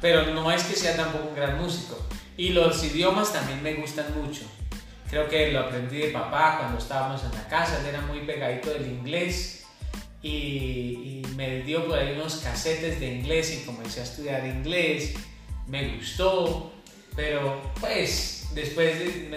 pero 0.00 0.26
no 0.26 0.50
es 0.50 0.64
que 0.64 0.76
sea 0.76 0.96
tampoco 0.96 1.28
un 1.28 1.36
gran 1.36 1.60
músico. 1.60 1.98
Y 2.36 2.50
los 2.50 2.82
idiomas 2.84 3.32
también 3.32 3.62
me 3.62 3.74
gustan 3.74 4.06
mucho. 4.20 4.42
Creo 5.08 5.28
que 5.28 5.52
lo 5.52 5.60
aprendí 5.60 5.98
de 5.98 6.08
papá 6.08 6.58
cuando 6.58 6.78
estábamos 6.78 7.22
en 7.24 7.32
la 7.32 7.46
casa, 7.48 7.80
era 7.88 8.00
muy 8.02 8.20
pegadito 8.20 8.70
del 8.70 8.86
inglés 8.86 9.56
y, 10.22 11.22
me 11.36 11.60
dio 11.62 11.86
por 11.86 11.98
ahí 11.98 12.12
unos 12.14 12.36
casetes 12.36 12.98
de 12.98 13.14
inglés 13.14 13.52
y 13.52 13.66
comencé 13.66 14.00
a 14.00 14.04
estudiar 14.04 14.46
inglés, 14.46 15.12
me 15.66 15.96
gustó, 15.96 16.72
pero 17.14 17.60
pues 17.78 18.48
después 18.54 18.94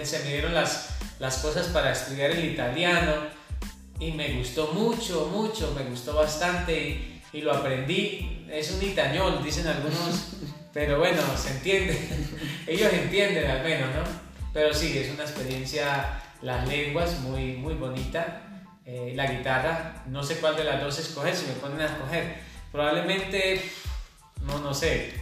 se 0.08 0.18
me 0.20 0.32
dieron 0.32 0.54
las, 0.54 0.96
las 1.18 1.38
cosas 1.38 1.66
para 1.66 1.92
estudiar 1.92 2.30
el 2.30 2.52
italiano 2.52 3.12
y 3.98 4.12
me 4.12 4.32
gustó 4.38 4.72
mucho, 4.72 5.26
mucho, 5.30 5.74
me 5.76 5.82
gustó 5.90 6.14
bastante 6.14 6.72
y, 6.72 7.22
y 7.34 7.42
lo 7.42 7.52
aprendí, 7.52 8.46
es 8.50 8.70
un 8.70 8.82
itañol, 8.82 9.44
dicen 9.44 9.66
algunos, 9.66 10.28
pero 10.72 10.98
bueno, 10.98 11.20
se 11.36 11.50
entiende, 11.50 11.98
ellos 12.66 12.92
entienden 12.92 13.50
al 13.50 13.62
menos, 13.62 13.88
¿no? 13.94 14.02
Pero 14.52 14.72
sí, 14.74 14.96
es 14.98 15.10
una 15.12 15.24
experiencia, 15.24 16.20
las 16.42 16.66
lenguas 16.68 17.20
muy, 17.20 17.52
muy 17.56 17.74
bonita. 17.74 18.42
Eh, 18.84 19.12
la 19.14 19.26
guitarra, 19.30 20.02
no 20.08 20.22
sé 20.24 20.36
cuál 20.36 20.56
de 20.56 20.64
las 20.64 20.80
dos 20.80 20.98
escoger, 20.98 21.34
si 21.36 21.46
me 21.46 21.52
ponen 21.52 21.80
a 21.80 21.86
escoger. 21.86 22.38
Probablemente, 22.72 23.62
no, 24.44 24.58
no 24.58 24.74
sé. 24.74 25.12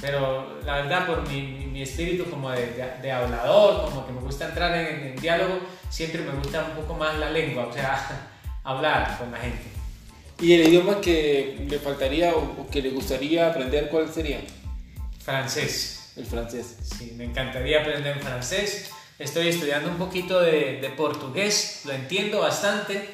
Pero 0.00 0.60
la 0.64 0.76
verdad, 0.78 1.06
por 1.06 1.28
mi, 1.28 1.40
mi- 1.42 1.66
mi 1.66 1.82
espíritu 1.82 2.24
como 2.28 2.50
de, 2.50 2.66
de- 2.72 2.98
de 3.02 3.12
hablador, 3.12 3.84
como 3.84 4.06
que 4.06 4.12
me 4.12 4.20
gusta 4.20 4.46
entrar 4.48 4.74
en, 4.76 5.06
en 5.08 5.16
diálogo, 5.16 5.60
siempre 5.88 6.22
me 6.22 6.32
gusta 6.32 6.64
un 6.64 6.82
poco 6.82 6.94
más 6.94 7.16
la 7.18 7.30
lengua, 7.30 7.66
o 7.66 7.72
sea, 7.72 8.28
hablar 8.64 9.16
con 9.18 9.30
la 9.30 9.38
gente. 9.38 9.62
¿Y 10.40 10.52
el 10.54 10.68
idioma 10.68 11.00
que 11.00 11.64
le 11.68 11.78
faltaría 11.78 12.34
o 12.34 12.68
que 12.68 12.82
le 12.82 12.90
gustaría 12.90 13.48
aprender, 13.48 13.88
cuál 13.88 14.12
sería? 14.12 14.40
Francés. 15.26 16.12
El 16.16 16.24
francés. 16.24 16.76
Sí, 16.82 17.12
me 17.16 17.24
encantaría 17.24 17.80
aprender 17.80 18.16
francés. 18.20 18.92
Estoy 19.18 19.48
estudiando 19.48 19.90
un 19.90 19.96
poquito 19.96 20.40
de, 20.40 20.78
de 20.80 20.88
portugués, 20.90 21.82
lo 21.84 21.92
entiendo 21.92 22.38
bastante. 22.38 23.10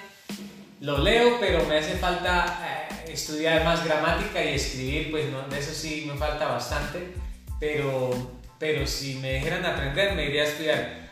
Lo 0.80 0.98
leo, 0.98 1.38
pero 1.40 1.64
me 1.64 1.78
hace 1.78 1.94
falta 1.94 2.90
eh, 3.00 3.12
estudiar 3.12 3.64
más 3.64 3.82
gramática 3.82 4.44
y 4.44 4.48
escribir, 4.48 5.10
pues 5.10 5.30
no, 5.30 5.48
de 5.48 5.58
eso 5.58 5.72
sí 5.72 6.04
me 6.06 6.18
falta 6.18 6.48
bastante. 6.48 7.14
Pero, 7.58 8.10
pero 8.58 8.86
si 8.86 9.14
me 9.14 9.34
dijeran 9.34 9.64
aprender, 9.64 10.14
me 10.14 10.26
iría 10.26 10.42
a 10.42 10.46
estudiar. 10.46 11.10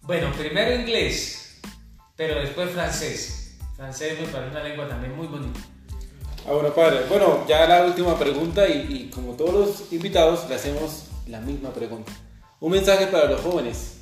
Bueno, 0.00 0.32
primero 0.32 0.74
inglés, 0.74 1.60
pero 2.16 2.40
después 2.40 2.68
francés. 2.72 3.58
Francés 3.76 4.18
me 4.18 4.26
parece 4.26 4.50
una 4.50 4.64
lengua 4.64 4.88
también 4.88 5.14
muy 5.14 5.28
bonita. 5.28 5.60
Ah, 6.46 6.52
bueno, 6.52 6.74
padre. 6.74 7.04
Bueno, 7.08 7.44
ya 7.46 7.66
la 7.68 7.84
última 7.84 8.18
pregunta 8.18 8.68
y, 8.68 9.08
y 9.08 9.10
como 9.14 9.34
todos 9.34 9.54
los 9.54 9.92
invitados 9.92 10.48
le 10.48 10.56
hacemos 10.56 11.04
la 11.28 11.40
misma 11.40 11.72
pregunta. 11.72 12.12
Un 12.60 12.72
mensaje 12.72 13.06
para 13.06 13.26
los 13.30 13.40
jóvenes. 13.40 13.98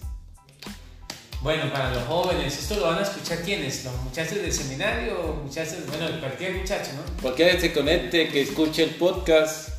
Bueno, 1.42 1.72
para 1.72 1.94
los 1.94 2.04
jóvenes, 2.04 2.58
esto 2.58 2.76
lo 2.76 2.88
van 2.88 2.98
a 2.98 3.02
escuchar 3.02 3.38
quiénes, 3.38 3.82
los 3.84 3.96
muchachos 4.02 4.42
del 4.42 4.52
seminario, 4.52 5.40
muchachos, 5.42 5.86
bueno, 5.86 6.20
cualquier 6.20 6.56
muchacho, 6.56 6.90
¿no? 6.94 7.22
Cualquiera 7.22 7.52
que 7.52 7.60
se 7.60 7.72
conecte, 7.72 8.28
que 8.28 8.42
escuche 8.42 8.82
el 8.82 8.90
podcast. 8.96 9.70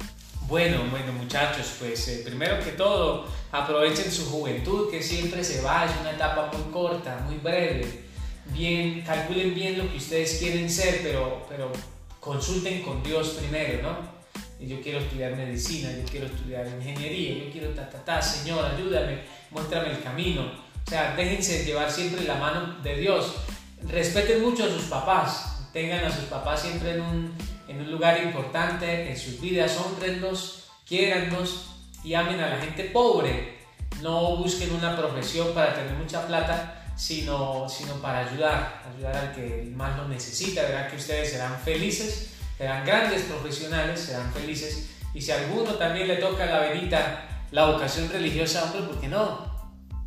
Bueno, 0.48 0.80
bueno 0.90 1.14
muchachos, 1.14 1.76
pues 1.78 2.08
eh, 2.08 2.24
primero 2.26 2.60
que 2.64 2.72
todo, 2.72 3.28
aprovechen 3.52 4.12
su 4.12 4.26
juventud, 4.26 4.90
que 4.90 5.04
siempre 5.04 5.44
se 5.44 5.62
va, 5.62 5.86
es 5.86 5.92
una 6.02 6.12
etapa 6.12 6.52
muy 6.52 6.72
corta, 6.72 7.24
muy 7.28 7.38
breve. 7.38 8.06
Bien, 8.48 9.04
calculen 9.04 9.54
bien 9.54 9.78
lo 9.78 9.90
que 9.92 9.98
ustedes 9.98 10.40
quieren 10.40 10.68
ser, 10.68 11.02
pero, 11.04 11.46
pero 11.48 11.72
consulten 12.22 12.84
con 12.84 13.04
Dios 13.04 13.30
primero, 13.30 13.82
¿no? 13.82 14.22
Yo 14.66 14.80
quiero 14.80 15.00
estudiar 15.00 15.36
medicina, 15.36 15.90
yo 15.92 16.06
quiero 16.10 16.28
estudiar 16.28 16.68
ingeniería, 16.68 17.44
yo 17.44 17.52
quiero 17.52 17.70
ta, 17.70 17.90
ta, 17.90 18.06
ta, 18.06 18.22
Señor, 18.22 18.64
ayúdame, 18.64 19.24
muéstrame 19.50 19.90
el 19.90 20.04
camino. 20.04 20.44
O 20.44 20.90
sea, 20.90 21.16
déjense 21.16 21.66
llevar 21.66 21.92
siempre 21.92 22.24
la 22.26 22.36
mano 22.36 22.78
de 22.84 22.96
Dios. 22.96 23.34
Respeten 23.88 24.42
mucho 24.44 24.64
a 24.64 24.70
sus 24.70 24.84
papás, 24.84 25.68
tengan 25.74 26.06
a 26.06 26.12
sus 26.12 26.26
papás 26.26 26.62
siempre 26.62 26.92
en 26.92 27.02
un, 27.02 27.36
en 27.68 27.82
un 27.82 27.92
lugar 27.92 28.22
importante 28.24 29.10
en 29.10 29.18
sus 29.18 29.42
vidas, 29.42 29.76
honrenlos, 29.78 30.70
quiérannos 30.86 31.72
y 32.04 32.14
amen 32.14 32.40
a 32.40 32.50
la 32.50 32.58
gente 32.60 32.84
pobre. 32.86 33.58
No 34.04 34.38
busquen 34.38 34.76
una 34.76 34.96
profesión 34.96 35.54
para 35.56 35.74
tener 35.74 35.94
mucha 35.94 36.28
plata, 36.28 36.81
sino, 36.96 37.68
sino 37.70 37.96
para 37.96 38.28
ayudar, 38.30 38.84
ayudar 38.94 39.16
al 39.16 39.34
que 39.34 39.72
más 39.76 39.98
lo 39.98 40.08
necesita. 40.08 40.64
Verán 40.64 40.90
que 40.90 40.98
ustedes 40.98 41.32
serán 41.32 41.60
felices, 41.60 42.32
serán 42.58 42.86
grandes 42.86 43.24
profesionales, 43.24 44.00
serán 44.00 44.32
felices. 44.34 44.90
Y 45.14 45.22
si 45.22 45.32
a 45.32 45.40
alguno 45.40 45.76
también 45.76 46.08
le 46.08 46.18
toca 46.18 46.46
la 46.46 46.60
venita, 46.60 47.46
la 47.52 47.66
vocación 47.66 48.10
religiosa, 48.10 48.64
hombre, 48.64 48.82
¿por 48.84 49.00
qué 49.00 49.08
no? 49.08 49.52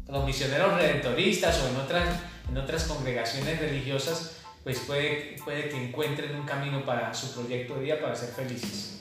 Los 0.09 0.25
misioneros 0.25 0.75
redentoristas 0.75 1.61
o 1.63 1.69
en 1.69 1.77
otras, 1.77 2.09
en 2.49 2.57
otras 2.57 2.85
congregaciones 2.85 3.59
religiosas, 3.59 4.33
pues 4.63 4.79
puede, 4.81 5.37
puede 5.45 5.69
que 5.69 5.89
encuentren 5.89 6.35
un 6.35 6.47
camino 6.47 6.85
para 6.85 7.13
su 7.13 7.33
proyecto 7.35 7.75
de 7.75 7.83
vida 7.83 8.01
para 8.01 8.15
ser 8.15 8.31
felices. 8.31 8.95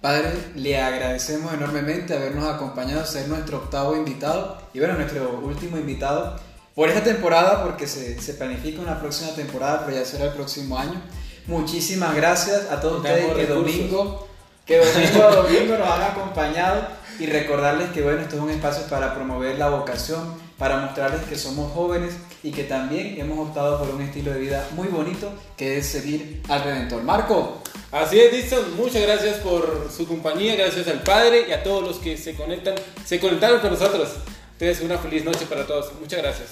Padre, 0.00 0.30
le 0.54 0.80
agradecemos 0.80 1.52
enormemente 1.54 2.14
habernos 2.14 2.48
acompañado, 2.48 3.04
ser 3.06 3.28
nuestro 3.28 3.58
octavo 3.58 3.96
invitado 3.96 4.62
y 4.74 4.78
bueno, 4.78 4.94
nuestro 4.94 5.40
último 5.40 5.78
invitado 5.78 6.38
por 6.76 6.90
esta 6.90 7.02
temporada, 7.02 7.64
porque 7.64 7.86
se, 7.86 8.20
se 8.20 8.34
planifica 8.34 8.82
una 8.82 9.00
próxima 9.00 9.30
temporada, 9.30 9.84
pero 9.86 9.96
ya 9.96 10.04
será 10.04 10.26
el 10.26 10.32
próximo 10.34 10.78
año. 10.78 11.00
Muchísimas 11.46 12.14
gracias 12.14 12.70
a 12.70 12.82
todos 12.82 12.98
ustedes 12.98 13.32
que 13.34 13.46
domingo, 13.46 14.28
que 14.66 14.78
domingo 14.78 15.22
a 15.22 15.36
domingo 15.36 15.78
nos 15.78 15.88
han 15.88 16.02
acompañado 16.02 16.86
y 17.18 17.26
recordarles 17.26 17.90
que 17.92 18.02
bueno, 18.02 18.20
esto 18.20 18.36
es 18.36 18.42
un 18.42 18.50
espacio 18.50 18.82
para 18.90 19.14
promover 19.14 19.58
la 19.58 19.70
vocación, 19.70 20.34
para 20.58 20.76
mostrarles 20.76 21.22
que 21.22 21.36
somos 21.36 21.72
jóvenes 21.72 22.12
y 22.42 22.50
que 22.50 22.64
también 22.64 23.18
hemos 23.18 23.48
optado 23.48 23.78
por 23.78 23.94
un 23.94 24.02
estilo 24.02 24.34
de 24.34 24.40
vida 24.40 24.68
muy 24.72 24.88
bonito 24.88 25.32
que 25.56 25.78
es 25.78 25.86
seguir 25.86 26.42
al 26.48 26.62
Redentor. 26.62 27.02
Marco. 27.04 27.62
Así 27.90 28.20
es, 28.20 28.32
Dixon, 28.32 28.76
muchas 28.76 29.00
gracias 29.00 29.36
por 29.36 29.88
su 29.96 30.06
compañía, 30.06 30.56
gracias 30.56 30.88
al 30.88 31.02
Padre 31.02 31.46
y 31.48 31.52
a 31.52 31.62
todos 31.62 31.82
los 31.82 31.96
que 31.96 32.18
se 32.18 32.34
conectan, 32.34 32.74
se 33.06 33.18
conectaron 33.18 33.60
con 33.60 33.70
nosotros. 33.70 34.10
Entonces, 34.58 34.84
una 34.84 34.96
feliz 34.96 35.22
noche 35.22 35.44
para 35.46 35.66
todos. 35.66 35.92
Muchas 36.00 36.22
gracias. 36.22 36.48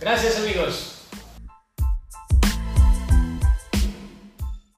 Gracias, 0.00 0.36
amigos. 0.36 0.89